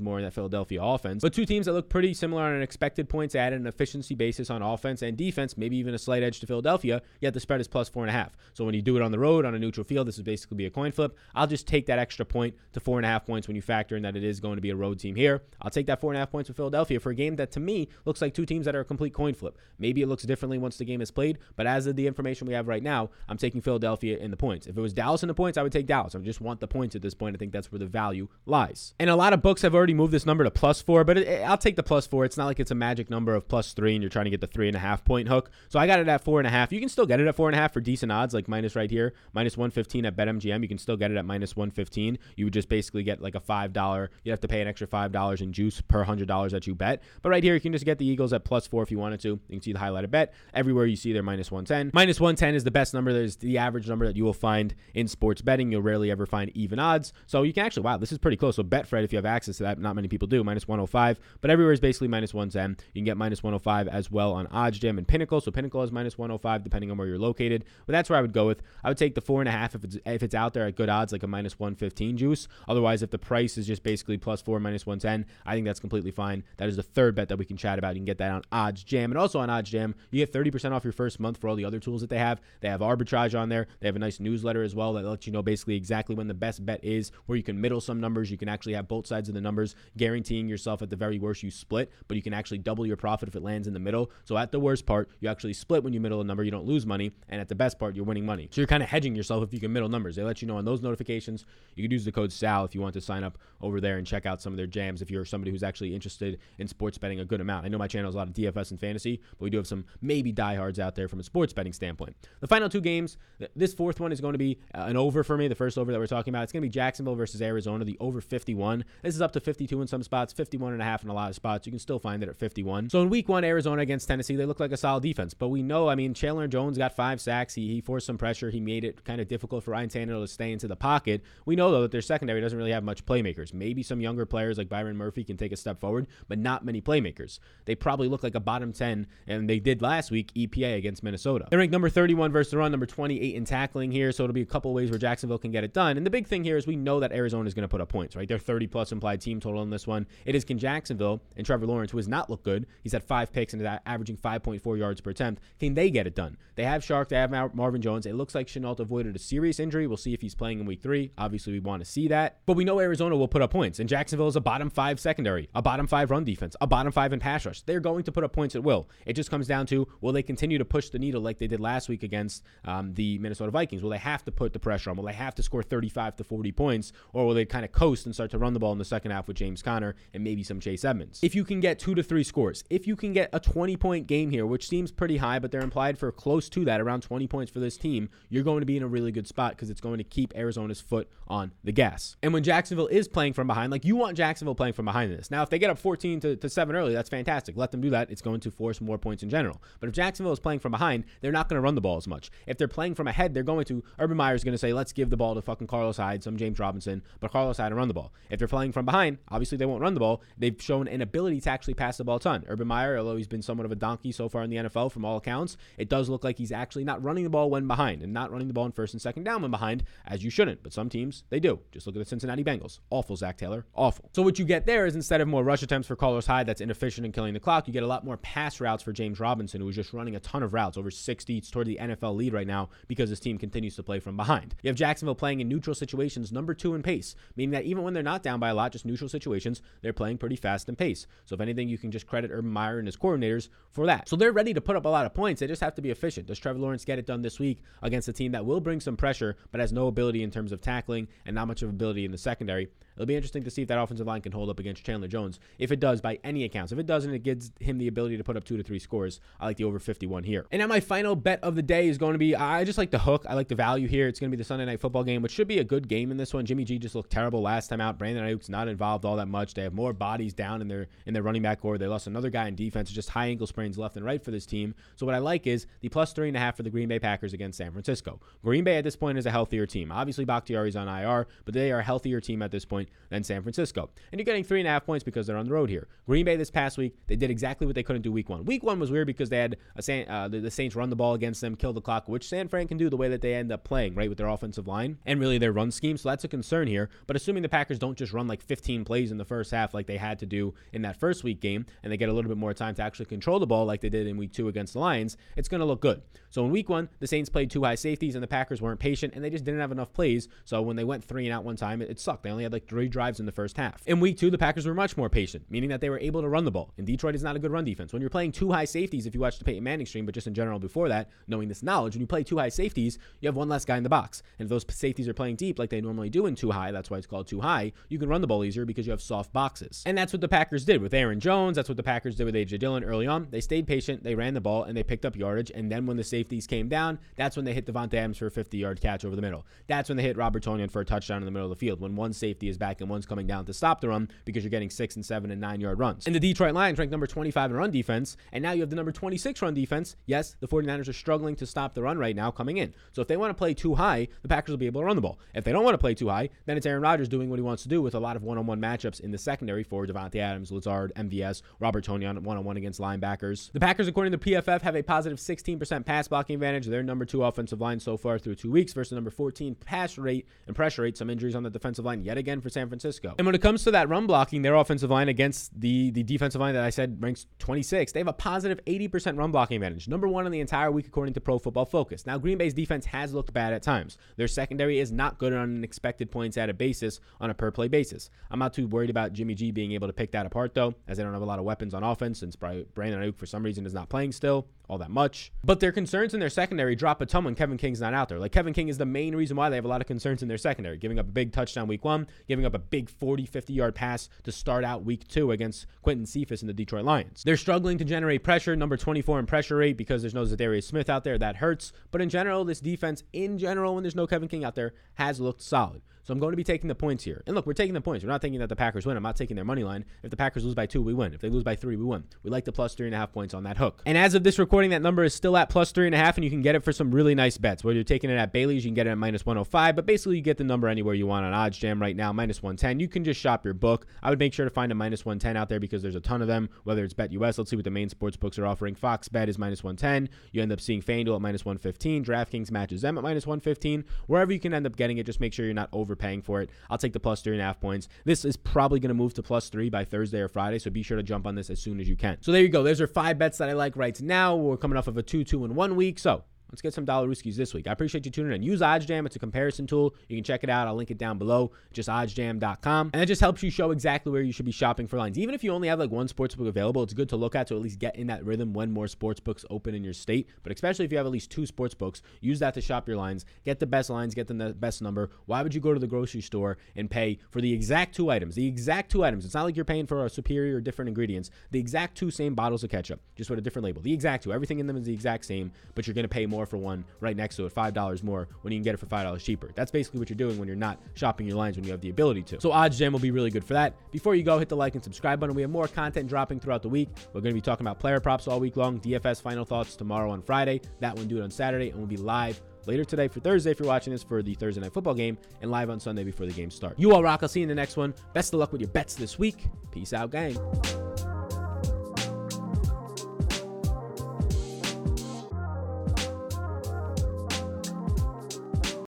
more 0.00 0.18
in 0.18 0.24
that 0.24 0.32
Philadelphia 0.32 0.82
offense. 0.82 1.22
But 1.22 1.32
two 1.32 1.46
teams 1.46 1.66
that 1.66 1.72
look 1.72 1.88
pretty 1.88 2.14
similar 2.14 2.42
on 2.42 2.54
an 2.54 2.62
expected 2.62 3.08
points 3.08 3.34
added 3.34 3.60
an 3.60 3.66
efficiency 3.66 4.14
basis 4.14 4.50
on 4.50 4.62
offense 4.62 5.02
and 5.02 5.16
defense, 5.16 5.56
maybe 5.56 5.76
even 5.76 5.94
a 5.94 5.98
slight 5.98 6.22
edge 6.22 6.40
to 6.40 6.46
Philadelphia, 6.46 7.02
yet 7.20 7.34
the 7.34 7.40
spread 7.40 7.60
is 7.60 7.68
plus 7.68 7.88
four 7.88 8.02
and 8.02 8.10
a 8.10 8.12
half. 8.12 8.36
So 8.54 8.64
when 8.64 8.74
you 8.74 8.82
do 8.82 8.96
it 8.96 9.02
on 9.02 9.12
the 9.12 9.18
road 9.18 9.44
on 9.44 9.54
a 9.54 9.58
neutral 9.58 9.84
field, 9.84 10.08
this 10.08 10.16
is 10.16 10.22
basically 10.22 10.56
be 10.56 10.66
a 10.66 10.70
coin 10.70 10.92
flip. 10.92 11.03
I'll 11.34 11.46
just 11.46 11.66
take 11.66 11.86
that 11.86 11.98
extra 11.98 12.24
point 12.24 12.54
to 12.72 12.80
four 12.80 12.98
and 12.98 13.06
a 13.06 13.08
half 13.08 13.26
points 13.26 13.48
when 13.48 13.56
you 13.56 13.62
factor 13.62 13.96
in 13.96 14.02
that 14.02 14.16
it 14.16 14.24
is 14.24 14.40
going 14.40 14.56
to 14.56 14.62
be 14.62 14.70
a 14.70 14.76
road 14.76 14.98
team 14.98 15.14
here. 15.14 15.42
I'll 15.60 15.70
take 15.70 15.86
that 15.86 16.00
four 16.00 16.12
and 16.12 16.16
a 16.16 16.20
half 16.20 16.30
points 16.30 16.48
with 16.48 16.56
Philadelphia 16.56 17.00
for 17.00 17.10
a 17.10 17.14
game 17.14 17.36
that 17.36 17.52
to 17.52 17.60
me 17.60 17.88
looks 18.04 18.20
like 18.22 18.34
two 18.34 18.46
teams 18.46 18.66
that 18.66 18.74
are 18.74 18.80
a 18.80 18.84
complete 18.84 19.14
coin 19.14 19.34
flip. 19.34 19.58
Maybe 19.78 20.02
it 20.02 20.08
looks 20.08 20.24
differently 20.24 20.58
once 20.58 20.76
the 20.76 20.84
game 20.84 21.00
is 21.00 21.10
played, 21.10 21.38
but 21.56 21.66
as 21.66 21.86
of 21.86 21.96
the 21.96 22.06
information 22.06 22.46
we 22.46 22.54
have 22.54 22.68
right 22.68 22.82
now, 22.82 23.10
I'm 23.28 23.38
taking 23.38 23.60
Philadelphia 23.60 24.18
in 24.18 24.30
the 24.30 24.36
points. 24.36 24.66
If 24.66 24.76
it 24.76 24.80
was 24.80 24.92
Dallas 24.92 25.22
in 25.22 25.28
the 25.28 25.34
points, 25.34 25.58
I 25.58 25.62
would 25.62 25.72
take 25.72 25.86
Dallas. 25.86 26.14
I 26.14 26.18
just 26.18 26.40
want 26.40 26.60
the 26.60 26.68
points 26.68 26.94
at 26.94 27.02
this 27.02 27.14
point. 27.14 27.36
I 27.36 27.38
think 27.38 27.52
that's 27.52 27.70
where 27.70 27.78
the 27.78 27.86
value 27.86 28.28
lies. 28.46 28.94
And 28.98 29.10
a 29.10 29.16
lot 29.16 29.32
of 29.32 29.42
books 29.42 29.62
have 29.62 29.74
already 29.74 29.94
moved 29.94 30.12
this 30.12 30.26
number 30.26 30.44
to 30.44 30.50
plus 30.50 30.80
four, 30.80 31.04
but 31.04 31.18
it, 31.18 31.42
I'll 31.42 31.58
take 31.58 31.76
the 31.76 31.82
plus 31.82 32.06
four. 32.06 32.24
It's 32.24 32.36
not 32.36 32.46
like 32.46 32.60
it's 32.60 32.70
a 32.70 32.74
magic 32.74 33.10
number 33.10 33.34
of 33.34 33.48
plus 33.48 33.72
three 33.72 33.94
and 33.94 34.02
you're 34.02 34.10
trying 34.10 34.26
to 34.26 34.30
get 34.30 34.40
the 34.40 34.46
three 34.46 34.68
and 34.68 34.76
a 34.76 34.80
half 34.80 35.04
point 35.04 35.28
hook. 35.28 35.50
So 35.68 35.78
I 35.78 35.86
got 35.86 36.00
it 36.00 36.08
at 36.08 36.24
four 36.24 36.40
and 36.40 36.46
a 36.46 36.50
half. 36.50 36.72
You 36.72 36.80
can 36.80 36.88
still 36.88 37.06
get 37.06 37.20
it 37.20 37.26
at 37.26 37.34
four 37.34 37.48
and 37.48 37.56
a 37.56 37.58
half 37.58 37.72
for 37.72 37.80
decent 37.80 38.12
odds, 38.12 38.34
like 38.34 38.48
minus 38.48 38.76
right 38.76 38.90
here, 38.90 39.14
minus 39.32 39.56
115 39.56 40.06
at 40.06 40.16
BetMGM. 40.16 40.62
You 40.62 40.68
can 40.68 40.78
still 40.84 40.96
get 40.96 41.10
it 41.10 41.16
at 41.16 41.24
minus 41.24 41.56
115. 41.56 42.18
You 42.36 42.46
would 42.46 42.52
just 42.52 42.68
basically 42.68 43.02
get 43.02 43.20
like 43.20 43.34
a 43.34 43.40
$5. 43.40 44.08
You'd 44.22 44.30
have 44.30 44.40
to 44.40 44.48
pay 44.48 44.60
an 44.60 44.68
extra 44.68 44.86
$5 44.86 45.40
in 45.40 45.52
juice 45.52 45.80
per 45.80 46.04
$100 46.04 46.50
that 46.50 46.66
you 46.66 46.74
bet. 46.74 47.02
But 47.22 47.30
right 47.30 47.42
here, 47.42 47.54
you 47.54 47.60
can 47.60 47.72
just 47.72 47.84
get 47.84 47.98
the 47.98 48.06
Eagles 48.06 48.32
at 48.32 48.44
plus 48.44 48.66
four 48.66 48.82
if 48.82 48.90
you 48.90 48.98
wanted 48.98 49.20
to. 49.20 49.28
You 49.28 49.40
can 49.50 49.62
see 49.62 49.72
the 49.72 49.78
highlighted 49.78 50.10
bet. 50.10 50.32
Everywhere 50.52 50.86
you 50.86 50.96
see 50.96 51.12
they're 51.12 51.22
minus 51.22 51.50
110. 51.50 51.90
Minus 51.92 52.20
110 52.20 52.54
is 52.54 52.64
the 52.64 52.70
best 52.70 52.94
number. 52.94 53.12
There's 53.12 53.36
the 53.36 53.58
average 53.58 53.88
number 53.88 54.06
that 54.06 54.16
you 54.16 54.24
will 54.24 54.32
find 54.32 54.74
in 54.94 55.08
sports 55.08 55.42
betting. 55.42 55.72
You'll 55.72 55.82
rarely 55.82 56.10
ever 56.10 56.26
find 56.26 56.50
even 56.54 56.78
odds. 56.78 57.12
So 57.26 57.42
you 57.42 57.52
can 57.52 57.64
actually, 57.64 57.82
wow, 57.82 57.96
this 57.96 58.12
is 58.12 58.18
pretty 58.18 58.36
close. 58.36 58.56
So 58.56 58.62
Betfred, 58.62 59.04
if 59.04 59.12
you 59.12 59.16
have 59.16 59.26
access 59.26 59.56
to 59.58 59.64
that, 59.64 59.78
not 59.78 59.96
many 59.96 60.08
people 60.08 60.28
do, 60.28 60.44
minus 60.44 60.68
105. 60.68 61.18
But 61.40 61.50
everywhere 61.50 61.72
is 61.72 61.80
basically 61.80 62.08
minus 62.08 62.34
110. 62.34 62.84
You 62.92 63.00
can 63.00 63.04
get 63.04 63.16
minus 63.16 63.42
105 63.42 63.88
as 63.88 64.10
well 64.10 64.32
on 64.32 64.46
OddsJam 64.48 64.98
and 64.98 65.08
Pinnacle. 65.08 65.40
So 65.40 65.50
Pinnacle 65.50 65.82
is 65.82 65.90
minus 65.90 66.18
105 66.18 66.62
depending 66.62 66.90
on 66.90 66.98
where 66.98 67.06
you're 67.06 67.18
located. 67.18 67.64
But 67.86 67.92
that's 67.92 68.10
where 68.10 68.18
I 68.18 68.22
would 68.22 68.32
go 68.32 68.46
with. 68.46 68.62
I 68.82 68.88
would 68.88 68.98
take 68.98 69.14
the 69.14 69.20
four 69.20 69.40
and 69.40 69.48
a 69.48 69.52
half 69.52 69.74
if 69.74 69.84
it's 69.84 69.98
if 70.04 70.22
it's 70.22 70.34
out 70.34 70.54
there 70.54 70.66
good 70.74 70.88
odds, 70.88 71.12
like 71.12 71.22
a 71.22 71.26
minus 71.26 71.58
115 71.58 72.16
juice. 72.16 72.48
Otherwise, 72.68 73.02
if 73.02 73.10
the 73.10 73.18
price 73.18 73.56
is 73.58 73.66
just 73.66 73.82
basically 73.82 74.18
plus 74.18 74.42
four, 74.42 74.60
minus 74.60 74.86
110, 74.86 75.26
I 75.46 75.54
think 75.54 75.66
that's 75.66 75.80
completely 75.80 76.10
fine. 76.10 76.44
That 76.56 76.68
is 76.68 76.76
the 76.76 76.82
third 76.82 77.14
bet 77.14 77.28
that 77.28 77.36
we 77.36 77.44
can 77.44 77.56
chat 77.56 77.78
about. 77.78 77.94
You 77.94 78.00
can 78.00 78.06
get 78.06 78.18
that 78.18 78.30
on 78.30 78.42
OddsJam. 78.52 79.04
And 79.04 79.18
also 79.18 79.40
on 79.40 79.48
OddsJam, 79.48 79.94
you 80.10 80.24
get 80.24 80.32
30% 80.32 80.72
off 80.72 80.84
your 80.84 80.92
first 80.92 81.20
month 81.20 81.38
for 81.38 81.48
all 81.48 81.56
the 81.56 81.64
other 81.64 81.80
tools 81.80 82.00
that 82.00 82.10
they 82.10 82.18
have. 82.18 82.40
They 82.60 82.68
have 82.68 82.80
arbitrage 82.80 83.38
on 83.38 83.48
there. 83.48 83.66
They 83.80 83.88
have 83.88 83.96
a 83.96 84.00
nice 84.00 84.20
newsletter 84.20 84.62
as 84.62 84.74
well 84.74 84.92
that 84.94 85.04
lets 85.04 85.26
you 85.26 85.32
know 85.32 85.42
basically 85.42 85.76
exactly 85.76 86.14
when 86.14 86.28
the 86.28 86.34
best 86.34 86.64
bet 86.64 86.82
is, 86.84 87.12
where 87.26 87.36
you 87.36 87.42
can 87.42 87.60
middle 87.60 87.80
some 87.80 88.00
numbers. 88.00 88.30
You 88.30 88.38
can 88.38 88.48
actually 88.48 88.74
have 88.74 88.88
both 88.88 89.06
sides 89.06 89.28
of 89.28 89.34
the 89.34 89.40
numbers, 89.40 89.74
guaranteeing 89.96 90.48
yourself 90.48 90.82
at 90.82 90.90
the 90.90 90.96
very 90.96 91.18
worst 91.18 91.42
you 91.42 91.50
split, 91.50 91.90
but 92.08 92.16
you 92.16 92.22
can 92.22 92.34
actually 92.34 92.58
double 92.58 92.86
your 92.86 92.96
profit 92.96 93.28
if 93.28 93.36
it 93.36 93.42
lands 93.42 93.66
in 93.66 93.74
the 93.74 93.80
middle. 93.80 94.10
So 94.24 94.36
at 94.36 94.52
the 94.52 94.60
worst 94.60 94.86
part, 94.86 95.08
you 95.20 95.28
actually 95.28 95.54
split 95.54 95.82
when 95.82 95.92
you 95.92 96.00
middle 96.00 96.20
a 96.20 96.24
number, 96.24 96.42
you 96.42 96.50
don't 96.50 96.66
lose 96.66 96.86
money. 96.86 97.12
And 97.28 97.40
at 97.40 97.48
the 97.48 97.54
best 97.54 97.78
part, 97.78 97.94
you're 97.94 98.04
winning 98.04 98.26
money. 98.26 98.48
So 98.50 98.60
you're 98.60 98.68
kind 98.68 98.82
of 98.82 98.88
hedging 98.88 99.14
yourself 99.14 99.44
if 99.44 99.52
you 99.52 99.60
can 99.60 99.72
middle 99.72 99.88
numbers. 99.88 100.16
They 100.16 100.22
let 100.22 100.42
you 100.42 100.48
know 100.48 100.56
on 100.56 100.63
those 100.64 100.82
notifications. 100.82 101.44
You 101.74 101.84
could 101.84 101.92
use 101.92 102.04
the 102.04 102.12
code 102.12 102.32
SAL 102.32 102.64
if 102.64 102.74
you 102.74 102.80
want 102.80 102.94
to 102.94 103.00
sign 103.00 103.24
up 103.24 103.38
over 103.60 103.80
there 103.80 103.98
and 103.98 104.06
check 104.06 104.26
out 104.26 104.40
some 104.40 104.52
of 104.52 104.56
their 104.56 104.66
jams 104.66 105.02
if 105.02 105.10
you're 105.10 105.24
somebody 105.24 105.50
who's 105.50 105.62
actually 105.62 105.94
interested 105.94 106.38
in 106.58 106.68
sports 106.68 106.98
betting 106.98 107.20
a 107.20 107.24
good 107.24 107.40
amount. 107.40 107.64
I 107.64 107.68
know 107.68 107.78
my 107.78 107.88
channel 107.88 108.08
has 108.08 108.14
a 108.14 108.18
lot 108.18 108.28
of 108.28 108.34
DFS 108.34 108.70
and 108.70 108.80
fantasy, 108.80 109.20
but 109.32 109.44
we 109.44 109.50
do 109.50 109.56
have 109.56 109.66
some 109.66 109.84
maybe 110.00 110.32
diehards 110.32 110.78
out 110.78 110.94
there 110.94 111.08
from 111.08 111.20
a 111.20 111.22
sports 111.22 111.52
betting 111.52 111.72
standpoint. 111.72 112.16
The 112.40 112.46
final 112.46 112.68
two 112.68 112.80
games, 112.80 113.16
this 113.56 113.74
fourth 113.74 114.00
one 114.00 114.12
is 114.12 114.20
going 114.20 114.32
to 114.32 114.38
be 114.38 114.58
uh, 114.74 114.84
an 114.86 114.96
over 114.96 115.22
for 115.24 115.36
me, 115.36 115.48
the 115.48 115.54
first 115.54 115.78
over 115.78 115.92
that 115.92 115.98
we're 115.98 116.06
talking 116.06 116.32
about. 116.32 116.44
It's 116.44 116.52
going 116.52 116.62
to 116.62 116.68
be 116.68 116.72
Jacksonville 116.72 117.14
versus 117.14 117.40
Arizona, 117.42 117.84
the 117.84 117.96
over 118.00 118.20
51. 118.20 118.84
This 119.02 119.14
is 119.14 119.22
up 119.22 119.32
to 119.32 119.40
52 119.40 119.80
in 119.80 119.88
some 119.88 120.02
spots, 120.02 120.32
51 120.32 120.72
and 120.72 120.82
a 120.82 120.84
half 120.84 121.02
in 121.02 121.10
a 121.10 121.14
lot 121.14 121.30
of 121.30 121.34
spots. 121.34 121.66
You 121.66 121.72
can 121.72 121.78
still 121.78 121.98
find 121.98 122.22
it 122.22 122.28
at 122.28 122.36
51. 122.36 122.90
So 122.90 123.02
in 123.02 123.10
week 123.10 123.28
one, 123.28 123.44
Arizona 123.44 123.82
against 123.82 124.08
Tennessee, 124.08 124.36
they 124.36 124.46
look 124.46 124.60
like 124.60 124.72
a 124.72 124.76
solid 124.76 125.02
defense, 125.02 125.34
but 125.34 125.48
we 125.48 125.62
know, 125.62 125.88
I 125.88 125.94
mean, 125.94 126.14
Chandler 126.14 126.48
Jones 126.48 126.78
got 126.78 126.94
five 126.94 127.20
sacks. 127.20 127.54
He, 127.54 127.68
he 127.68 127.80
forced 127.80 128.06
some 128.06 128.18
pressure. 128.18 128.50
He 128.50 128.60
made 128.60 128.84
it 128.84 129.04
kind 129.04 129.20
of 129.20 129.28
difficult 129.28 129.64
for 129.64 129.72
Ryan 129.72 129.88
Tannehill 129.88 130.22
to 130.22 130.28
stay 130.28 130.52
into 130.54 130.66
the 130.66 130.76
pocket. 130.76 131.22
We 131.44 131.54
know, 131.54 131.70
though, 131.70 131.82
that 131.82 131.90
their 131.90 132.00
secondary 132.00 132.40
doesn't 132.40 132.56
really 132.56 132.72
have 132.72 132.82
much 132.82 133.04
playmakers. 133.04 133.52
Maybe 133.52 133.82
some 133.82 134.00
younger 134.00 134.24
players 134.24 134.56
like 134.56 134.70
Byron 134.70 134.96
Murphy 134.96 135.22
can 135.22 135.36
take 135.36 135.52
a 135.52 135.56
step 135.56 135.78
forward, 135.80 136.06
but 136.28 136.38
not 136.38 136.64
many 136.64 136.80
playmakers. 136.80 137.38
They 137.66 137.74
probably 137.74 138.08
look 138.08 138.22
like 138.22 138.34
a 138.34 138.40
bottom 138.40 138.72
10, 138.72 139.06
and 139.26 139.50
they 139.50 139.58
did 139.58 139.82
last 139.82 140.10
week 140.10 140.32
EPA 140.34 140.78
against 140.78 141.02
Minnesota. 141.02 141.46
They're 141.50 141.58
ranked 141.58 141.72
number 141.72 141.90
31 141.90 142.32
versus 142.32 142.52
the 142.52 142.56
run, 142.56 142.70
number 142.70 142.86
28 142.86 143.34
in 143.34 143.44
tackling 143.44 143.92
here, 143.92 144.10
so 144.12 144.24
it'll 144.24 144.32
be 144.32 144.40
a 144.40 144.46
couple 144.46 144.72
ways 144.72 144.88
where 144.88 144.98
Jacksonville 144.98 145.38
can 145.38 145.50
get 145.50 145.64
it 145.64 145.74
done. 145.74 145.96
And 145.96 146.06
the 146.06 146.10
big 146.10 146.26
thing 146.26 146.44
here 146.44 146.56
is 146.56 146.66
we 146.66 146.76
know 146.76 147.00
that 147.00 147.12
Arizona 147.12 147.46
is 147.46 147.54
going 147.54 147.62
to 147.62 147.68
put 147.68 147.80
up 147.80 147.88
points, 147.88 148.16
right? 148.16 148.26
They're 148.26 148.38
30 148.38 148.68
plus 148.68 148.92
implied 148.92 149.20
team 149.20 149.40
total 149.40 149.62
in 149.62 149.70
this 149.70 149.86
one. 149.86 150.06
It 150.24 150.34
is 150.34 150.44
can 150.44 150.58
Jacksonville 150.58 151.20
and 151.36 151.44
Trevor 151.44 151.66
Lawrence, 151.66 151.90
who 151.90 151.98
has 151.98 152.08
not 152.08 152.30
looked 152.30 152.44
good. 152.44 152.66
He's 152.82 152.92
had 152.92 153.02
five 153.02 153.32
picks 153.32 153.52
and 153.52 153.60
is 153.60 153.68
averaging 153.84 154.16
5.4 154.16 154.78
yards 154.78 155.00
per 155.00 155.10
attempt. 155.10 155.42
Can 155.58 155.74
they 155.74 155.90
get 155.90 156.06
it 156.06 156.14
done? 156.14 156.36
They 156.54 156.64
have 156.64 156.82
Chark, 156.82 157.08
they 157.08 157.16
have 157.16 157.54
Marvin 157.54 157.82
Jones. 157.82 158.06
It 158.06 158.14
looks 158.14 158.34
like 158.34 158.46
Shenault 158.46 158.80
avoided 158.80 159.16
a 159.16 159.18
serious 159.18 159.58
injury. 159.58 159.86
We'll 159.86 159.96
see 159.96 160.14
if 160.14 160.20
he's 160.20 160.34
playing 160.34 160.43
in 160.52 160.66
week 160.66 160.82
three. 160.82 161.10
Obviously, 161.18 161.52
we 161.52 161.60
want 161.60 161.84
to 161.84 161.90
see 161.90 162.08
that. 162.08 162.38
But 162.46 162.56
we 162.56 162.64
know 162.64 162.80
Arizona 162.80 163.16
will 163.16 163.28
put 163.28 163.42
up 163.42 163.50
points. 163.50 163.80
And 163.80 163.88
Jacksonville 163.88 164.28
is 164.28 164.36
a 164.36 164.40
bottom 164.40 164.70
five 164.70 165.00
secondary, 165.00 165.48
a 165.54 165.62
bottom 165.62 165.86
five 165.86 166.10
run 166.10 166.24
defense, 166.24 166.56
a 166.60 166.66
bottom 166.66 166.92
five 166.92 167.12
in 167.12 167.20
pass 167.20 167.46
rush. 167.46 167.62
They're 167.62 167.80
going 167.80 168.04
to 168.04 168.12
put 168.12 168.24
up 168.24 168.32
points 168.32 168.54
at 168.54 168.62
will. 168.62 168.88
It 169.06 169.14
just 169.14 169.30
comes 169.30 169.46
down 169.46 169.66
to 169.66 169.88
will 170.00 170.12
they 170.12 170.22
continue 170.22 170.58
to 170.58 170.64
push 170.64 170.90
the 170.90 170.98
needle 170.98 171.20
like 171.20 171.38
they 171.38 171.46
did 171.46 171.60
last 171.60 171.88
week 171.88 172.02
against 172.02 172.42
um, 172.64 172.94
the 172.94 173.18
Minnesota 173.18 173.50
Vikings? 173.50 173.82
Will 173.82 173.90
they 173.90 173.98
have 173.98 174.24
to 174.24 174.32
put 174.32 174.52
the 174.52 174.58
pressure 174.58 174.90
on? 174.90 174.96
Will 174.96 175.04
they 175.04 175.12
have 175.12 175.34
to 175.36 175.42
score 175.42 175.62
35 175.62 176.16
to 176.16 176.24
40 176.24 176.52
points? 176.52 176.92
Or 177.12 177.26
will 177.26 177.34
they 177.34 177.44
kind 177.44 177.64
of 177.64 177.72
coast 177.72 178.06
and 178.06 178.14
start 178.14 178.30
to 178.32 178.38
run 178.38 178.52
the 178.52 178.60
ball 178.60 178.72
in 178.72 178.78
the 178.78 178.84
second 178.84 179.10
half 179.10 179.28
with 179.28 179.36
James 179.36 179.62
Conner 179.62 179.94
and 180.12 180.22
maybe 180.22 180.42
some 180.42 180.60
Chase 180.60 180.84
Edmonds? 180.84 181.20
If 181.22 181.34
you 181.34 181.44
can 181.44 181.60
get 181.60 181.78
two 181.78 181.94
to 181.94 182.02
three 182.02 182.24
scores, 182.24 182.64
if 182.70 182.86
you 182.86 182.96
can 182.96 183.12
get 183.12 183.30
a 183.32 183.40
20 183.40 183.76
point 183.76 184.06
game 184.06 184.30
here, 184.30 184.46
which 184.46 184.68
seems 184.68 184.90
pretty 184.90 185.16
high, 185.16 185.38
but 185.38 185.50
they're 185.50 185.60
implied 185.60 185.98
for 185.98 186.10
close 186.12 186.48
to 186.50 186.64
that, 186.64 186.80
around 186.80 187.02
20 187.02 187.26
points 187.26 187.52
for 187.52 187.60
this 187.60 187.76
team, 187.76 188.08
you're 188.28 188.44
going 188.44 188.60
to 188.60 188.66
be 188.66 188.76
in 188.76 188.82
a 188.82 188.88
really 188.88 189.12
good 189.12 189.26
spot 189.26 189.52
because 189.52 189.70
it's 189.70 189.80
going 189.80 189.98
to 189.98 190.04
keep 190.04 190.33
Arizona's 190.34 190.80
foot 190.80 191.08
on 191.26 191.52
the 191.62 191.72
gas. 191.72 192.16
And 192.22 192.32
when 192.32 192.42
Jacksonville 192.42 192.86
is 192.86 193.08
playing 193.08 193.32
from 193.32 193.46
behind, 193.46 193.70
like 193.72 193.84
you 193.84 193.96
want 193.96 194.16
Jacksonville 194.16 194.54
playing 194.54 194.74
from 194.74 194.84
behind 194.84 195.12
this. 195.12 195.30
Now, 195.30 195.42
if 195.42 195.50
they 195.50 195.58
get 195.58 195.70
up 195.70 195.78
14 195.78 196.20
to, 196.20 196.36
to 196.36 196.48
7 196.48 196.74
early, 196.76 196.92
that's 196.92 197.08
fantastic. 197.08 197.56
Let 197.56 197.70
them 197.70 197.80
do 197.80 197.90
that. 197.90 198.10
It's 198.10 198.22
going 198.22 198.40
to 198.40 198.50
force 198.50 198.80
more 198.80 198.98
points 198.98 199.22
in 199.22 199.30
general. 199.30 199.62
But 199.80 199.88
if 199.88 199.94
Jacksonville 199.94 200.32
is 200.32 200.40
playing 200.40 200.60
from 200.60 200.72
behind, 200.72 201.04
they're 201.20 201.32
not 201.32 201.48
going 201.48 201.56
to 201.56 201.64
run 201.64 201.74
the 201.74 201.80
ball 201.80 201.96
as 201.96 202.06
much. 202.06 202.30
If 202.46 202.58
they're 202.58 202.68
playing 202.68 202.94
from 202.94 203.08
ahead, 203.08 203.34
they're 203.34 203.42
going 203.42 203.64
to, 203.66 203.82
Urban 203.98 204.16
Meyer 204.16 204.34
is 204.34 204.44
going 204.44 204.52
to 204.54 204.58
say, 204.58 204.72
let's 204.72 204.92
give 204.92 205.10
the 205.10 205.16
ball 205.16 205.34
to 205.34 205.42
fucking 205.42 205.66
Carlos 205.66 205.96
Hyde, 205.96 206.22
some 206.22 206.36
James 206.36 206.58
Robinson, 206.58 207.02
but 207.20 207.32
Carlos 207.32 207.56
Hyde 207.56 207.70
to 207.70 207.76
run 207.76 207.88
the 207.88 207.94
ball. 207.94 208.12
If 208.30 208.38
they're 208.38 208.48
playing 208.48 208.72
from 208.72 208.84
behind, 208.84 209.18
obviously 209.28 209.58
they 209.58 209.66
won't 209.66 209.82
run 209.82 209.94
the 209.94 210.00
ball. 210.00 210.22
They've 210.38 210.60
shown 210.60 210.88
an 210.88 211.02
ability 211.02 211.40
to 211.42 211.50
actually 211.50 211.74
pass 211.74 211.96
the 211.96 212.04
ball 212.04 212.16
a 212.16 212.20
ton. 212.20 212.44
Urban 212.48 212.66
Meyer, 212.66 212.98
although 212.98 213.16
he's 213.16 213.28
been 213.28 213.42
somewhat 213.42 213.64
of 213.64 213.72
a 213.72 213.76
donkey 213.76 214.12
so 214.12 214.28
far 214.28 214.42
in 214.42 214.50
the 214.50 214.56
NFL 214.56 214.92
from 214.92 215.04
all 215.04 215.16
accounts, 215.16 215.56
it 215.78 215.88
does 215.88 216.08
look 216.08 216.24
like 216.24 216.38
he's 216.38 216.52
actually 216.52 216.84
not 216.84 217.02
running 217.02 217.24
the 217.24 217.30
ball 217.30 217.50
when 217.50 217.66
behind 217.66 218.02
and 218.02 218.12
not 218.12 218.30
running 218.30 218.48
the 218.48 218.54
ball 218.54 218.66
in 218.66 218.72
first 218.72 218.94
and 218.94 219.02
second 219.02 219.24
down 219.24 219.42
when 219.42 219.50
behind, 219.50 219.84
as 220.06 220.23
you 220.23 220.23
shouldn't. 220.30 220.62
But 220.62 220.72
some 220.72 220.88
teams, 220.88 221.24
they 221.30 221.40
do. 221.40 221.60
Just 221.72 221.86
look 221.86 221.96
at 221.96 221.98
the 221.98 222.04
Cincinnati 222.04 222.44
Bengals. 222.44 222.80
Awful, 222.90 223.16
Zac 223.16 223.36
Taylor. 223.38 223.66
Awful. 223.74 224.10
So 224.14 224.22
what 224.22 224.38
you 224.38 224.44
get 224.44 224.66
there 224.66 224.86
is 224.86 224.94
instead 224.94 225.20
of 225.20 225.28
more 225.28 225.44
rush 225.44 225.62
attempts 225.62 225.88
for 225.88 225.96
Carlos 225.96 226.26
Hyde 226.26 226.46
that's 226.46 226.60
inefficient 226.60 227.04
and 227.04 227.14
killing 227.14 227.34
the 227.34 227.40
clock, 227.40 227.66
you 227.66 227.72
get 227.72 227.82
a 227.82 227.86
lot 227.86 228.04
more 228.04 228.16
pass 228.16 228.60
routes 228.60 228.82
for 228.82 228.92
James 228.92 229.20
Robinson, 229.20 229.60
who 229.60 229.68
is 229.68 229.76
just 229.76 229.92
running 229.92 230.16
a 230.16 230.20
ton 230.20 230.42
of 230.42 230.54
routes, 230.54 230.76
over 230.76 230.90
60. 230.90 231.36
It's 231.36 231.50
toward 231.50 231.66
the 231.66 231.78
NFL 231.80 232.16
lead 232.16 232.32
right 232.32 232.46
now 232.46 232.70
because 232.88 233.10
his 233.10 233.20
team 233.20 233.38
continues 233.38 233.76
to 233.76 233.82
play 233.82 234.00
from 234.00 234.16
behind. 234.16 234.54
You 234.62 234.68
have 234.68 234.76
Jacksonville 234.76 235.14
playing 235.14 235.40
in 235.40 235.48
neutral 235.48 235.74
situations, 235.74 236.32
number 236.32 236.54
two 236.54 236.74
in 236.74 236.82
pace, 236.82 237.14
meaning 237.36 237.52
that 237.52 237.64
even 237.64 237.82
when 237.82 237.94
they're 237.94 238.02
not 238.02 238.22
down 238.22 238.40
by 238.40 238.50
a 238.50 238.54
lot, 238.54 238.72
just 238.72 238.84
neutral 238.84 239.08
situations, 239.08 239.62
they're 239.82 239.92
playing 239.92 240.18
pretty 240.18 240.36
fast 240.36 240.68
in 240.68 240.76
pace. 240.76 241.06
So 241.24 241.34
if 241.34 241.40
anything, 241.40 241.68
you 241.68 241.78
can 241.78 241.90
just 241.90 242.06
credit 242.06 242.30
Urban 242.32 242.50
Meyer 242.50 242.78
and 242.78 242.86
his 242.86 242.96
coordinators 242.96 243.48
for 243.70 243.86
that. 243.86 244.08
So 244.08 244.16
they're 244.16 244.32
ready 244.32 244.54
to 244.54 244.60
put 244.60 244.76
up 244.76 244.84
a 244.84 244.88
lot 244.88 245.06
of 245.06 245.14
points. 245.14 245.40
They 245.40 245.46
just 245.46 245.62
have 245.62 245.74
to 245.74 245.82
be 245.82 245.90
efficient. 245.90 246.26
Does 246.26 246.38
Trevor 246.38 246.58
Lawrence 246.58 246.84
get 246.84 246.98
it 246.98 247.06
done 247.06 247.22
this 247.22 247.38
week 247.38 247.62
against 247.82 248.08
a 248.08 248.12
team 248.12 248.32
that 248.32 248.46
will 248.46 248.60
bring 248.60 248.80
some 248.80 248.96
pressure, 248.96 249.36
but 249.50 249.60
has 249.60 249.72
no 249.72 249.88
ability 249.88 250.13
in 250.22 250.30
terms 250.30 250.52
of 250.52 250.60
tackling 250.60 251.08
and 251.26 251.34
not 251.34 251.48
much 251.48 251.62
of 251.62 251.68
ability 251.68 252.04
in 252.04 252.12
the 252.12 252.18
secondary? 252.18 252.68
It'll 252.96 253.06
be 253.06 253.16
interesting 253.16 253.42
to 253.42 253.50
see 253.50 253.62
if 253.62 253.68
that 253.68 253.78
offensive 253.78 254.06
line 254.06 254.20
can 254.20 254.32
hold 254.32 254.50
up 254.50 254.58
against 254.58 254.84
Chandler 254.84 255.08
Jones. 255.08 255.40
If 255.58 255.72
it 255.72 255.80
does, 255.80 256.00
by 256.00 256.18
any 256.22 256.44
accounts. 256.44 256.72
If 256.72 256.78
it 256.78 256.86
doesn't, 256.86 257.12
it 257.12 257.22
gives 257.22 257.52
him 257.60 257.78
the 257.78 257.88
ability 257.88 258.16
to 258.16 258.24
put 258.24 258.36
up 258.36 258.44
two 258.44 258.56
to 258.56 258.62
three 258.62 258.78
scores. 258.78 259.20
I 259.40 259.46
like 259.46 259.56
the 259.56 259.64
over 259.64 259.78
51 259.78 260.24
here. 260.24 260.46
And 260.52 260.60
now 260.60 260.66
my 260.66 260.80
final 260.80 261.16
bet 261.16 261.42
of 261.42 261.56
the 261.56 261.62
day 261.62 261.88
is 261.88 261.98
going 261.98 262.12
to 262.12 262.18
be 262.18 262.36
I 262.36 262.64
just 262.64 262.78
like 262.78 262.90
the 262.90 262.98
hook. 262.98 263.24
I 263.28 263.34
like 263.34 263.48
the 263.48 263.54
value 263.54 263.88
here. 263.88 264.06
It's 264.06 264.20
going 264.20 264.30
to 264.30 264.36
be 264.36 264.40
the 264.40 264.46
Sunday 264.46 264.66
night 264.66 264.80
football 264.80 265.04
game, 265.04 265.22
which 265.22 265.32
should 265.32 265.48
be 265.48 265.58
a 265.58 265.64
good 265.64 265.88
game 265.88 266.10
in 266.10 266.16
this 266.16 266.34
one. 266.34 266.46
Jimmy 266.46 266.64
G 266.64 266.78
just 266.78 266.94
looked 266.94 267.10
terrible 267.10 267.40
last 267.40 267.68
time 267.68 267.80
out. 267.80 267.98
Brandon 267.98 268.24
Aiyuk's 268.24 268.48
not 268.48 268.68
involved 268.68 269.04
all 269.04 269.16
that 269.16 269.28
much. 269.28 269.54
They 269.54 269.62
have 269.62 269.74
more 269.74 269.92
bodies 269.92 270.34
down 270.34 270.60
in 270.60 270.68
their 270.68 270.86
in 271.06 271.14
their 271.14 271.22
running 271.22 271.42
back 271.42 271.60
corps. 271.60 271.78
They 271.78 271.86
lost 271.86 272.06
another 272.06 272.30
guy 272.30 272.48
in 272.48 272.54
defense. 272.54 272.90
Just 272.90 273.10
high 273.10 273.26
ankle 273.26 273.46
sprains 273.46 273.78
left 273.78 273.96
and 273.96 274.04
right 274.04 274.22
for 274.22 274.30
this 274.30 274.46
team. 274.46 274.74
So 274.96 275.06
what 275.06 275.14
I 275.14 275.18
like 275.18 275.46
is 275.46 275.66
the 275.80 275.88
plus 275.88 276.12
three 276.12 276.28
and 276.28 276.36
a 276.36 276.40
half 276.40 276.56
for 276.56 276.62
the 276.62 276.70
Green 276.70 276.88
Bay 276.88 276.98
Packers 276.98 277.32
against 277.32 277.58
San 277.58 277.72
Francisco. 277.72 278.20
Green 278.44 278.64
Bay 278.64 278.76
at 278.76 278.84
this 278.84 278.96
point 278.96 279.18
is 279.18 279.26
a 279.26 279.30
healthier 279.30 279.66
team. 279.66 279.90
Obviously 279.90 280.24
Bakhtiari's 280.24 280.76
on 280.76 280.88
IR, 280.88 281.26
but 281.44 281.54
they 281.54 281.72
are 281.72 281.78
a 281.78 281.82
healthier 281.82 282.20
team 282.20 282.42
at 282.42 282.50
this 282.50 282.64
point 282.64 282.83
than 283.10 283.24
San 283.24 283.42
Francisco. 283.42 283.90
And 284.12 284.18
you're 284.18 284.24
getting 284.24 284.44
three 284.44 284.60
and 284.60 284.68
a 284.68 284.70
half 284.70 284.84
points 284.84 285.04
because 285.04 285.26
they're 285.26 285.36
on 285.36 285.46
the 285.46 285.52
road 285.52 285.70
here. 285.70 285.88
Green 286.06 286.24
Bay 286.24 286.36
this 286.36 286.50
past 286.50 286.78
week, 286.78 286.96
they 287.06 287.16
did 287.16 287.30
exactly 287.30 287.66
what 287.66 287.74
they 287.74 287.82
couldn't 287.82 288.02
do 288.02 288.12
week 288.12 288.28
one. 288.28 288.44
Week 288.44 288.62
one 288.62 288.78
was 288.80 288.90
weird 288.90 289.06
because 289.06 289.28
they 289.28 289.38
had 289.38 289.56
a, 289.76 290.06
uh, 290.06 290.28
the, 290.28 290.40
the 290.40 290.50
Saints 290.50 290.76
run 290.76 290.90
the 290.90 290.96
ball 290.96 291.14
against 291.14 291.40
them, 291.40 291.54
kill 291.54 291.72
the 291.72 291.80
clock, 291.80 292.08
which 292.08 292.28
San 292.28 292.48
Fran 292.48 292.68
can 292.68 292.76
do 292.76 292.88
the 292.88 292.96
way 292.96 293.08
that 293.08 293.20
they 293.20 293.34
end 293.34 293.52
up 293.52 293.64
playing, 293.64 293.94
right, 293.94 294.08
with 294.08 294.18
their 294.18 294.28
offensive 294.28 294.66
line 294.66 294.98
and 295.06 295.20
really 295.20 295.38
their 295.38 295.52
run 295.52 295.70
scheme. 295.70 295.96
So 295.96 296.08
that's 296.08 296.24
a 296.24 296.28
concern 296.28 296.68
here. 296.68 296.90
But 297.06 297.16
assuming 297.16 297.42
the 297.42 297.48
Packers 297.48 297.78
don't 297.78 297.96
just 297.96 298.12
run 298.12 298.28
like 298.28 298.42
15 298.42 298.84
plays 298.84 299.10
in 299.10 299.18
the 299.18 299.24
first 299.24 299.50
half 299.50 299.74
like 299.74 299.86
they 299.86 299.96
had 299.96 300.18
to 300.20 300.26
do 300.26 300.54
in 300.72 300.82
that 300.82 300.98
first 300.98 301.24
week 301.24 301.40
game, 301.40 301.66
and 301.82 301.92
they 301.92 301.96
get 301.96 302.08
a 302.08 302.12
little 302.12 302.28
bit 302.28 302.38
more 302.38 302.54
time 302.54 302.74
to 302.74 302.82
actually 302.82 303.06
control 303.06 303.38
the 303.38 303.46
ball 303.46 303.64
like 303.64 303.80
they 303.80 303.88
did 303.88 304.06
in 304.06 304.16
week 304.16 304.32
two 304.32 304.48
against 304.48 304.74
the 304.74 304.78
Lions, 304.78 305.16
it's 305.36 305.48
going 305.48 305.60
to 305.60 305.66
look 305.66 305.80
good. 305.80 306.02
So 306.30 306.44
in 306.44 306.50
week 306.50 306.68
one, 306.68 306.88
the 306.98 307.06
Saints 307.06 307.30
played 307.30 307.50
two 307.50 307.62
high 307.62 307.76
safeties, 307.76 308.14
and 308.14 308.22
the 308.22 308.28
Packers 308.28 308.60
weren't 308.60 308.80
patient, 308.80 309.14
and 309.14 309.24
they 309.24 309.30
just 309.30 309.44
didn't 309.44 309.60
have 309.60 309.72
enough 309.72 309.92
plays. 309.92 310.28
So 310.44 310.60
when 310.62 310.76
they 310.76 310.84
went 310.84 311.04
three 311.04 311.26
and 311.26 311.32
out 311.34 311.44
one 311.44 311.56
time, 311.56 311.80
it, 311.80 311.90
it 311.90 312.00
sucked. 312.00 312.24
They 312.24 312.30
only 312.30 312.42
had 312.42 312.52
like 312.52 312.66
three 312.74 312.88
drives 312.88 313.20
in 313.20 313.26
the 313.26 313.32
first 313.32 313.56
half. 313.56 313.82
In 313.86 314.00
week 314.00 314.18
two, 314.18 314.30
the 314.30 314.38
Packers 314.38 314.66
were 314.66 314.74
much 314.74 314.96
more 314.96 315.08
patient, 315.08 315.44
meaning 315.48 315.70
that 315.70 315.80
they 315.80 315.90
were 315.90 315.98
able 316.00 316.20
to 316.20 316.28
run 316.28 316.44
the 316.44 316.50
ball. 316.50 316.72
And 316.76 316.86
Detroit 316.86 317.14
is 317.14 317.22
not 317.22 317.36
a 317.36 317.38
good 317.38 317.52
run 317.52 317.64
defense. 317.64 317.92
When 317.92 318.02
you're 318.02 318.10
playing 318.10 318.32
two 318.32 318.50
high 318.50 318.64
safeties, 318.64 319.06
if 319.06 319.14
you 319.14 319.20
watch 319.20 319.38
the 319.38 319.44
Peyton 319.44 319.62
Manning 319.62 319.86
stream, 319.86 320.06
but 320.06 320.14
just 320.14 320.26
in 320.26 320.34
general 320.34 320.58
before 320.58 320.88
that, 320.88 321.08
knowing 321.28 321.48
this 321.48 321.62
knowledge, 321.62 321.94
when 321.94 322.00
you 322.00 322.06
play 322.06 322.24
two 322.24 322.38
high 322.38 322.48
safeties, 322.48 322.98
you 323.20 323.28
have 323.28 323.36
one 323.36 323.48
less 323.48 323.64
guy 323.64 323.76
in 323.76 323.82
the 323.82 323.88
box. 323.88 324.22
And 324.38 324.46
if 324.46 324.50
those 324.50 324.64
safeties 324.68 325.08
are 325.08 325.14
playing 325.14 325.36
deep 325.36 325.58
like 325.58 325.70
they 325.70 325.80
normally 325.80 326.10
do 326.10 326.26
in 326.26 326.34
two 326.34 326.50
high, 326.50 326.72
that's 326.72 326.90
why 326.90 326.98
it's 326.98 327.06
called 327.06 327.26
two 327.26 327.40
high, 327.40 327.72
you 327.88 327.98
can 327.98 328.08
run 328.08 328.20
the 328.20 328.26
ball 328.26 328.44
easier 328.44 328.64
because 328.64 328.86
you 328.86 328.90
have 328.90 329.02
soft 329.02 329.32
boxes. 329.32 329.82
And 329.86 329.96
that's 329.96 330.12
what 330.12 330.20
the 330.20 330.28
Packers 330.28 330.64
did 330.64 330.82
with 330.82 330.92
Aaron 330.92 331.20
Jones. 331.20 331.56
That's 331.56 331.68
what 331.68 331.76
the 331.76 331.82
Packers 331.82 332.16
did 332.16 332.24
with 332.24 332.34
AJ 332.34 332.58
Dillon 332.58 332.84
early 332.84 333.06
on. 333.06 333.28
They 333.30 333.40
stayed 333.40 333.66
patient, 333.66 334.02
they 334.02 334.14
ran 334.14 334.34
the 334.34 334.40
ball, 334.40 334.64
and 334.64 334.76
they 334.76 334.82
picked 334.82 335.04
up 335.04 335.16
yardage. 335.16 335.52
And 335.54 335.70
then 335.70 335.86
when 335.86 335.96
the 335.96 336.04
safeties 336.04 336.46
came 336.48 336.68
down, 336.68 336.98
that's 337.16 337.36
when 337.36 337.44
they 337.44 337.54
hit 337.54 337.66
Davante 337.66 337.94
Adams 337.94 338.18
for 338.18 338.26
a 338.26 338.30
50 338.30 338.58
yard 338.58 338.80
catch 338.80 339.04
over 339.04 339.14
the 339.14 339.22
middle. 339.22 339.46
That's 339.68 339.88
when 339.88 339.96
they 339.96 340.02
hit 340.02 340.16
Robert 340.16 340.42
Tonyan 340.42 340.70
for 340.70 340.80
a 340.80 340.84
touchdown 340.84 341.18
in 341.18 341.24
the 341.24 341.30
middle 341.30 341.50
of 341.50 341.56
the 341.56 341.64
field. 341.64 341.80
When 341.80 341.94
one 341.94 342.12
safety 342.12 342.48
is 342.48 342.58
back 342.64 342.80
and 342.80 342.88
one's 342.88 343.04
coming 343.04 343.26
down 343.26 343.44
to 343.44 343.52
stop 343.52 343.82
the 343.82 343.88
run 343.88 344.08
because 344.24 344.42
you're 344.42 344.50
getting 344.50 344.70
six 344.70 344.96
and 344.96 345.04
seven 345.04 345.30
and 345.30 345.40
nine 345.40 345.60
yard 345.60 345.78
runs. 345.78 346.06
And 346.06 346.14
the 346.14 346.20
Detroit 346.20 346.54
Lions 346.54 346.78
ranked 346.78 346.90
number 346.90 347.06
25 347.06 347.50
in 347.50 347.56
run 347.56 347.70
defense, 347.70 348.16
and 348.32 348.42
now 348.42 348.52
you 348.52 348.62
have 348.62 348.70
the 348.70 348.76
number 348.76 348.92
26 348.92 349.42
run 349.42 349.52
defense. 349.52 349.96
Yes, 350.06 350.36
the 350.40 350.48
49ers 350.48 350.88
are 350.88 350.94
struggling 350.94 351.36
to 351.36 351.46
stop 351.46 351.74
the 351.74 351.82
run 351.82 351.98
right 351.98 352.16
now 352.16 352.30
coming 352.30 352.56
in. 352.56 352.72
So 352.92 353.02
if 353.02 353.08
they 353.08 353.18
want 353.18 353.30
to 353.30 353.34
play 353.34 353.52
two 353.52 353.74
high, 353.74 354.08
the 354.22 354.28
Packers 354.28 354.50
will 354.52 354.58
be 354.58 354.66
able 354.66 354.80
to 354.80 354.86
run 354.86 354.96
the 354.96 355.02
ball. 355.02 355.18
If 355.34 355.44
they 355.44 355.52
don't 355.52 355.64
want 355.64 355.74
to 355.74 355.78
play 355.78 355.94
two 355.94 356.08
high, 356.08 356.30
then 356.46 356.56
it's 356.56 356.64
Aaron 356.64 356.82
Rodgers 356.82 357.08
doing 357.08 357.28
what 357.28 357.38
he 357.38 357.42
wants 357.42 357.62
to 357.64 357.68
do 357.68 357.82
with 357.82 357.94
a 357.94 358.00
lot 358.00 358.16
of 358.16 358.22
one 358.22 358.38
on 358.38 358.46
one 358.46 358.60
matchups 358.60 359.00
in 359.00 359.10
the 359.10 359.18
secondary 359.18 359.62
for 359.62 359.86
Davante 359.86 360.16
Adams, 360.16 360.50
Lazard, 360.50 360.92
MVS, 360.96 361.42
Robert 361.60 361.84
Tonyan 361.84 362.18
one 362.20 362.38
on 362.38 362.44
one 362.44 362.56
against 362.56 362.80
linebackers. 362.80 363.52
The 363.52 363.60
Packers, 363.60 363.88
according 363.88 364.12
to 364.12 364.18
PFF, 364.18 364.62
have 364.62 364.76
a 364.76 364.82
positive 364.82 365.18
16% 365.18 365.84
pass 365.84 366.08
blocking 366.08 366.34
advantage. 366.34 366.66
They're 366.66 366.82
number 366.82 367.04
two 367.04 367.24
offensive 367.24 367.60
line 367.60 367.78
so 367.80 367.96
far 367.96 368.18
through 368.18 368.36
two 368.36 368.50
weeks 368.50 368.72
versus 368.72 368.92
number 368.92 369.10
14 369.10 369.54
pass 369.56 369.98
rate 369.98 370.26
and 370.46 370.56
pressure 370.56 370.82
rate. 370.82 370.96
Some 370.96 371.10
injuries 371.10 371.34
on 371.34 371.42
the 371.42 371.50
defensive 371.50 371.84
line 371.84 372.02
yet 372.02 372.16
again 372.16 372.40
for 372.40 372.48
San 372.54 372.68
Francisco. 372.68 373.14
And 373.18 373.26
when 373.26 373.34
it 373.34 373.42
comes 373.42 373.64
to 373.64 373.70
that 373.72 373.88
run 373.88 374.06
blocking, 374.06 374.42
their 374.42 374.54
offensive 374.54 374.90
line 374.90 375.08
against 375.08 375.60
the, 375.60 375.90
the 375.90 376.02
defensive 376.02 376.40
line 376.40 376.54
that 376.54 376.64
I 376.64 376.70
said 376.70 377.02
ranks 377.02 377.26
26, 377.38 377.92
they 377.92 378.00
have 378.00 378.08
a 378.08 378.12
positive 378.12 378.58
80% 378.64 379.18
run 379.18 379.30
blocking 379.30 379.56
advantage. 379.56 379.88
Number 379.88 380.08
one 380.08 380.24
in 380.24 380.32
the 380.32 380.40
entire 380.40 380.70
week 380.70 380.86
according 380.86 381.14
to 381.14 381.20
Pro 381.20 381.38
Football 381.38 381.66
Focus. 381.66 382.06
Now, 382.06 382.16
Green 382.16 382.38
Bay's 382.38 382.54
defense 382.54 382.86
has 382.86 383.12
looked 383.12 383.32
bad 383.34 383.52
at 383.52 383.62
times. 383.62 383.98
Their 384.16 384.28
secondary 384.28 384.78
is 384.78 384.90
not 384.90 385.18
good 385.18 385.34
on 385.34 385.42
an 385.42 385.64
expected 385.64 386.10
points 386.10 386.38
at 386.38 386.48
a 386.48 386.54
basis 386.54 387.00
on 387.20 387.28
a 387.28 387.34
per 387.34 387.50
play 387.50 387.68
basis. 387.68 388.08
I'm 388.30 388.38
not 388.38 388.54
too 388.54 388.66
worried 388.66 388.90
about 388.90 389.12
Jimmy 389.12 389.34
G 389.34 389.50
being 389.50 389.72
able 389.72 389.88
to 389.88 389.92
pick 389.92 390.12
that 390.12 390.24
apart 390.24 390.54
though, 390.54 390.74
as 390.88 390.96
they 390.96 391.02
don't 391.02 391.12
have 391.12 391.22
a 391.22 391.26
lot 391.26 391.38
of 391.38 391.44
weapons 391.44 391.74
on 391.74 391.82
offense 391.82 392.20
since 392.20 392.36
Brandon 392.36 392.66
Aiyuk 392.76 393.16
for 393.16 393.26
some 393.26 393.42
reason 393.42 393.66
is 393.66 393.74
not 393.74 393.88
playing 393.88 394.12
still 394.12 394.46
all 394.68 394.78
that 394.78 394.90
much. 394.90 395.32
But 395.42 395.60
their 395.60 395.72
concerns 395.72 396.14
in 396.14 396.20
their 396.20 396.30
secondary 396.30 396.74
drop 396.74 397.00
a 397.00 397.06
ton 397.06 397.24
when 397.24 397.34
Kevin 397.34 397.56
King's 397.56 397.80
not 397.80 397.94
out 397.94 398.08
there. 398.08 398.18
Like 398.18 398.32
Kevin 398.32 398.52
King 398.52 398.68
is 398.68 398.78
the 398.78 398.86
main 398.86 399.14
reason 399.14 399.36
why 399.36 399.50
they 399.50 399.56
have 399.56 399.64
a 399.64 399.68
lot 399.68 399.80
of 399.80 399.86
concerns 399.86 400.22
in 400.22 400.28
their 400.28 400.38
secondary, 400.38 400.78
giving 400.78 400.98
up 400.98 401.06
a 401.06 401.12
big 401.12 401.32
touchdown 401.32 401.68
week 401.68 401.84
one, 401.84 402.06
giving 402.28 402.44
up 402.44 402.54
a 402.54 402.58
big 402.58 402.88
40, 402.88 403.26
50 403.26 403.52
yard 403.52 403.74
pass 403.74 404.08
to 404.22 404.32
start 404.32 404.64
out 404.64 404.84
week 404.84 405.06
two 405.08 405.30
against 405.32 405.66
Quintez 405.84 406.08
Cephus 406.08 406.40
and 406.40 406.48
the 406.48 406.54
Detroit 406.54 406.84
Lions. 406.84 407.22
They're 407.24 407.36
struggling 407.36 407.78
to 407.78 407.84
generate 407.84 408.24
pressure, 408.24 408.56
number 408.56 408.76
24 408.76 409.18
in 409.20 409.26
pressure 409.26 409.56
rate 409.56 409.76
because 409.76 410.02
there's 410.02 410.14
no 410.14 410.24
Za'Darius 410.24 410.64
Smith 410.64 410.88
out 410.88 411.04
there. 411.04 411.18
That 411.18 411.36
hurts. 411.36 411.72
But 411.90 412.00
in 412.00 412.08
general, 412.08 412.44
this 412.44 412.60
defense, 412.60 413.02
in 413.12 413.38
general, 413.38 413.74
when 413.74 413.82
there's 413.82 413.94
no 413.94 414.06
Kevin 414.06 414.28
King 414.28 414.44
out 414.44 414.54
there, 414.54 414.74
has 414.94 415.20
looked 415.20 415.42
solid. 415.42 415.82
So 416.04 416.12
I'm 416.12 416.18
going 416.18 416.32
to 416.32 416.36
be 416.36 416.44
taking 416.44 416.68
the 416.68 416.74
points 416.74 417.02
here. 417.02 417.22
And 417.26 417.34
look, 417.34 417.46
we're 417.46 417.54
taking 417.54 417.72
the 417.72 417.80
points. 417.80 418.04
We're 418.04 418.10
not 418.10 418.20
thinking 418.20 418.40
that 418.40 418.50
the 418.50 418.56
Packers 418.56 418.84
win. 418.84 418.96
I'm 418.96 419.02
not 419.02 419.16
taking 419.16 419.36
their 419.36 419.44
money 419.44 419.64
line. 419.64 419.86
If 420.02 420.10
the 420.10 420.18
Packers 420.18 420.44
lose 420.44 420.54
by 420.54 420.66
two, 420.66 420.82
we 420.82 420.92
win. 420.92 421.14
If 421.14 421.22
they 421.22 421.30
lose 421.30 421.44
by 421.44 421.56
three, 421.56 421.76
we 421.76 421.84
win. 421.84 422.04
We 422.22 422.30
like 422.30 422.44
the 422.44 422.52
plus 422.52 422.74
three 422.74 422.86
and 422.86 422.94
a 422.94 422.98
half 422.98 423.10
points 423.10 423.32
on 423.32 423.44
that 423.44 423.56
hook. 423.56 423.80
And 423.86 423.96
as 423.96 424.14
of 424.14 424.22
this 424.22 424.38
recording, 424.38 424.53
that 424.54 424.82
number 424.82 425.02
is 425.02 425.12
still 425.12 425.36
at 425.36 425.48
plus 425.48 425.72
three 425.72 425.86
and 425.86 425.94
a 425.96 425.98
half, 425.98 426.16
and 426.16 426.22
you 426.22 426.30
can 426.30 426.40
get 426.40 426.54
it 426.54 426.62
for 426.62 426.72
some 426.72 426.92
really 426.92 427.12
nice 427.16 427.36
bets. 427.36 427.64
Whether 427.64 427.74
you're 427.74 427.82
taking 427.82 428.08
it 428.08 428.14
at 428.14 428.32
Bally's, 428.32 428.64
you 428.64 428.68
can 428.70 428.74
get 428.74 428.86
it 428.86 428.90
at 428.90 428.98
minus 428.98 429.26
105, 429.26 429.74
but 429.74 429.84
basically 429.84 430.14
you 430.14 430.22
get 430.22 430.38
the 430.38 430.44
number 430.44 430.68
anywhere 430.68 430.94
you 430.94 431.08
want 431.08 431.26
on 431.26 431.32
OddsJam 431.32 431.80
right 431.80 431.96
now, 431.96 432.12
minus 432.12 432.40
110. 432.40 432.78
You 432.78 432.86
can 432.86 433.02
just 433.02 433.20
shop 433.20 433.44
your 433.44 433.52
book. 433.52 433.84
I 434.00 434.10
would 434.10 434.20
make 434.20 434.32
sure 434.32 434.44
to 434.44 434.50
find 434.50 434.70
a 434.70 434.74
minus 434.76 435.04
110 435.04 435.36
out 435.36 435.48
there 435.48 435.58
because 435.58 435.82
there's 435.82 435.96
a 435.96 436.00
ton 436.00 436.22
of 436.22 436.28
them, 436.28 436.48
whether 436.62 436.84
it's 436.84 436.94
BetUS. 436.94 437.36
Let's 437.36 437.50
see 437.50 437.56
what 437.56 437.64
the 437.64 437.70
main 437.72 437.88
sports 437.88 438.16
books 438.16 438.38
are 438.38 438.46
offering. 438.46 438.76
Fox 438.76 439.08
Bet 439.08 439.28
is 439.28 439.38
minus 439.40 439.64
110. 439.64 440.08
You 440.30 440.40
end 440.40 440.52
up 440.52 440.60
seeing 440.60 440.80
FanDuel 440.80 441.16
at 441.16 441.20
minus 441.20 441.44
115. 441.44 442.04
DraftKings 442.04 442.52
matches 442.52 442.82
them 442.82 442.96
at 442.96 443.02
minus 443.02 443.26
115. 443.26 443.84
Wherever 444.06 444.32
you 444.32 444.38
can 444.38 444.54
end 444.54 444.66
up 444.66 444.76
getting 444.76 444.98
it, 444.98 445.06
just 445.06 445.18
make 445.18 445.32
sure 445.32 445.44
you're 445.44 445.54
not 445.54 445.68
overpaying 445.72 446.22
for 446.22 446.40
it. 446.42 446.50
I'll 446.70 446.78
take 446.78 446.92
the 446.92 447.00
plus 447.00 447.22
three 447.22 447.32
and 447.32 447.42
a 447.42 447.44
half 447.44 447.58
points. 447.58 447.88
This 448.04 448.24
is 448.24 448.36
probably 448.36 448.78
going 448.78 448.90
to 448.90 448.94
move 448.94 449.14
to 449.14 449.22
plus 449.24 449.48
three 449.48 449.68
by 449.68 449.84
Thursday 449.84 450.20
or 450.20 450.28
Friday, 450.28 450.60
so 450.60 450.70
be 450.70 450.84
sure 450.84 450.96
to 450.96 451.02
jump 451.02 451.26
on 451.26 451.34
this 451.34 451.50
as 451.50 451.58
soon 451.58 451.80
as 451.80 451.88
you 451.88 451.96
can. 451.96 452.18
So 452.20 452.30
there 452.30 452.40
you 452.40 452.48
go. 452.48 452.62
Those 452.62 452.80
are 452.80 452.86
five 452.86 453.18
bets 453.18 453.38
that 453.38 453.48
I 453.48 453.54
like 453.54 453.76
right 453.76 454.00
now. 454.00 454.43
We're 454.50 454.56
coming 454.56 454.76
off 454.76 454.86
of 454.86 454.96
a 454.96 455.02
2 455.02 455.24
2 455.24 455.44
and 455.44 455.56
1 455.56 455.76
week. 455.76 455.98
So 455.98 456.24
Let's 456.54 456.62
get 456.62 456.72
some 456.72 456.84
dollar 456.84 457.08
Ruskies 457.08 457.34
this 457.34 457.52
week. 457.52 457.66
I 457.66 457.72
appreciate 457.72 458.04
you 458.04 458.12
tuning 458.12 458.32
in. 458.32 458.44
Use 458.44 458.60
OddsJam. 458.60 459.06
It's 459.06 459.16
a 459.16 459.18
comparison 459.18 459.66
tool. 459.66 459.92
You 460.08 460.16
can 460.16 460.22
check 460.22 460.44
it 460.44 460.48
out. 460.48 460.68
I'll 460.68 460.76
link 460.76 460.92
it 460.92 460.98
down 460.98 461.18
below. 461.18 461.50
Just 461.72 461.88
oddsjam.com. 461.88 462.90
And 462.94 463.02
it 463.02 463.06
just 463.06 463.20
helps 463.20 463.42
you 463.42 463.50
show 463.50 463.72
exactly 463.72 464.12
where 464.12 464.22
you 464.22 464.30
should 464.30 464.46
be 464.46 464.52
shopping 464.52 464.86
for 464.86 464.96
lines. 464.96 465.18
Even 465.18 465.34
if 465.34 465.42
you 465.42 465.50
only 465.50 465.66
have 465.66 465.80
like 465.80 465.90
one 465.90 466.06
sportsbook 466.06 466.46
available, 466.46 466.84
it's 466.84 466.94
good 466.94 467.08
to 467.08 467.16
look 467.16 467.34
at 467.34 467.48
to 467.48 467.56
at 467.56 467.60
least 467.60 467.80
get 467.80 467.96
in 467.96 468.06
that 468.06 468.24
rhythm 468.24 468.52
when 468.52 468.70
more 468.70 468.86
sportsbooks 468.86 469.44
open 469.50 469.74
in 469.74 469.82
your 469.82 469.92
state. 469.92 470.28
But 470.44 470.52
especially 470.52 470.84
if 470.84 470.92
you 470.92 470.98
have 470.98 471.06
at 471.06 471.12
least 471.12 471.32
two 471.32 471.42
sportsbooks, 471.42 472.02
use 472.20 472.38
that 472.38 472.54
to 472.54 472.60
shop 472.60 472.86
your 472.86 472.98
lines. 472.98 473.24
Get 473.44 473.58
the 473.58 473.66
best 473.66 473.90
lines, 473.90 474.14
get 474.14 474.28
the 474.28 474.54
best 474.56 474.80
number. 474.80 475.10
Why 475.26 475.42
would 475.42 475.56
you 475.56 475.60
go 475.60 475.74
to 475.74 475.80
the 475.80 475.88
grocery 475.88 476.20
store 476.20 476.56
and 476.76 476.88
pay 476.88 477.18
for 477.30 477.40
the 477.40 477.52
exact 477.52 477.96
two 477.96 478.10
items? 478.10 478.36
The 478.36 478.46
exact 478.46 478.92
two 478.92 479.02
items. 479.02 479.24
It's 479.24 479.34
not 479.34 479.42
like 479.42 479.56
you're 479.56 479.64
paying 479.64 479.88
for 479.88 480.06
a 480.06 480.08
superior 480.08 480.58
or 480.58 480.60
different 480.60 480.88
ingredients. 480.88 481.30
The 481.50 481.58
exact 481.58 481.96
two 481.96 482.12
same 482.12 482.36
bottles 482.36 482.62
of 482.62 482.70
ketchup, 482.70 483.00
just 483.16 483.28
with 483.28 483.40
a 483.40 483.42
different 483.42 483.64
label. 483.64 483.82
The 483.82 483.92
exact 483.92 484.22
two. 484.22 484.32
Everything 484.32 484.60
in 484.60 484.68
them 484.68 484.76
is 484.76 484.84
the 484.84 484.94
exact 484.94 485.24
same, 485.24 485.50
but 485.74 485.88
you're 485.88 485.94
going 485.94 486.04
to 486.04 486.08
pay 486.08 486.26
more 486.26 486.43
for 486.46 486.56
one 486.56 486.84
right 487.00 487.16
next 487.16 487.36
to 487.36 487.46
it 487.46 487.54
$5 487.54 488.02
more 488.02 488.28
when 488.42 488.52
you 488.52 488.58
can 488.58 488.64
get 488.64 488.74
it 488.74 488.78
for 488.78 488.86
$5 488.86 489.20
cheaper. 489.20 489.50
That's 489.54 489.70
basically 489.70 490.00
what 490.00 490.10
you're 490.10 490.16
doing 490.16 490.38
when 490.38 490.48
you're 490.48 490.56
not 490.56 490.78
shopping 490.94 491.26
your 491.26 491.36
lines 491.36 491.56
when 491.56 491.64
you 491.64 491.70
have 491.70 491.80
the 491.80 491.90
ability 491.90 492.22
to. 492.22 492.40
So 492.40 492.50
OddsJam 492.50 492.92
will 492.92 492.98
be 492.98 493.10
really 493.10 493.30
good 493.30 493.44
for 493.44 493.54
that. 493.54 493.74
Before 493.90 494.14
you 494.14 494.22
go, 494.22 494.38
hit 494.38 494.48
the 494.48 494.56
like 494.56 494.74
and 494.74 494.84
subscribe 494.84 495.20
button. 495.20 495.34
We 495.34 495.42
have 495.42 495.50
more 495.50 495.68
content 495.68 496.08
dropping 496.08 496.40
throughout 496.40 496.62
the 496.62 496.68
week. 496.68 496.88
We're 497.12 497.20
going 497.20 497.32
to 497.32 497.34
be 497.34 497.40
talking 497.40 497.66
about 497.66 497.78
player 497.78 498.00
props 498.00 498.28
all 498.28 498.40
week 498.40 498.56
long. 498.56 498.80
DFS 498.80 499.20
final 499.20 499.44
thoughts 499.44 499.76
tomorrow 499.76 500.10
on 500.10 500.22
Friday. 500.22 500.60
That 500.80 500.96
one 500.96 501.08
do 501.08 501.18
it 501.18 501.22
on 501.22 501.30
Saturday, 501.30 501.70
and 501.70 501.78
we'll 501.78 501.86
be 501.86 501.96
live 501.96 502.40
later 502.66 502.84
today 502.84 503.08
for 503.08 503.20
Thursday 503.20 503.50
if 503.50 503.58
you're 503.58 503.68
watching 503.68 503.92
this 503.92 504.02
for 504.02 504.22
the 504.22 504.34
Thursday 504.34 504.60
night 504.60 504.72
football 504.72 504.94
game 504.94 505.18
and 505.42 505.50
live 505.50 505.70
on 505.70 505.78
Sunday 505.78 506.04
before 506.04 506.26
the 506.26 506.32
game 506.32 506.50
starts. 506.50 506.78
You 506.78 506.94
all 506.94 507.02
rock. 507.02 507.20
I'll 507.22 507.28
see 507.28 507.40
you 507.40 507.44
in 507.44 507.48
the 507.48 507.54
next 507.54 507.76
one. 507.76 507.94
Best 508.12 508.32
of 508.32 508.40
luck 508.40 508.52
with 508.52 508.60
your 508.60 508.70
bets 508.70 508.94
this 508.94 509.18
week. 509.18 509.46
Peace 509.70 509.92
out, 509.92 510.10
gang. 510.10 510.83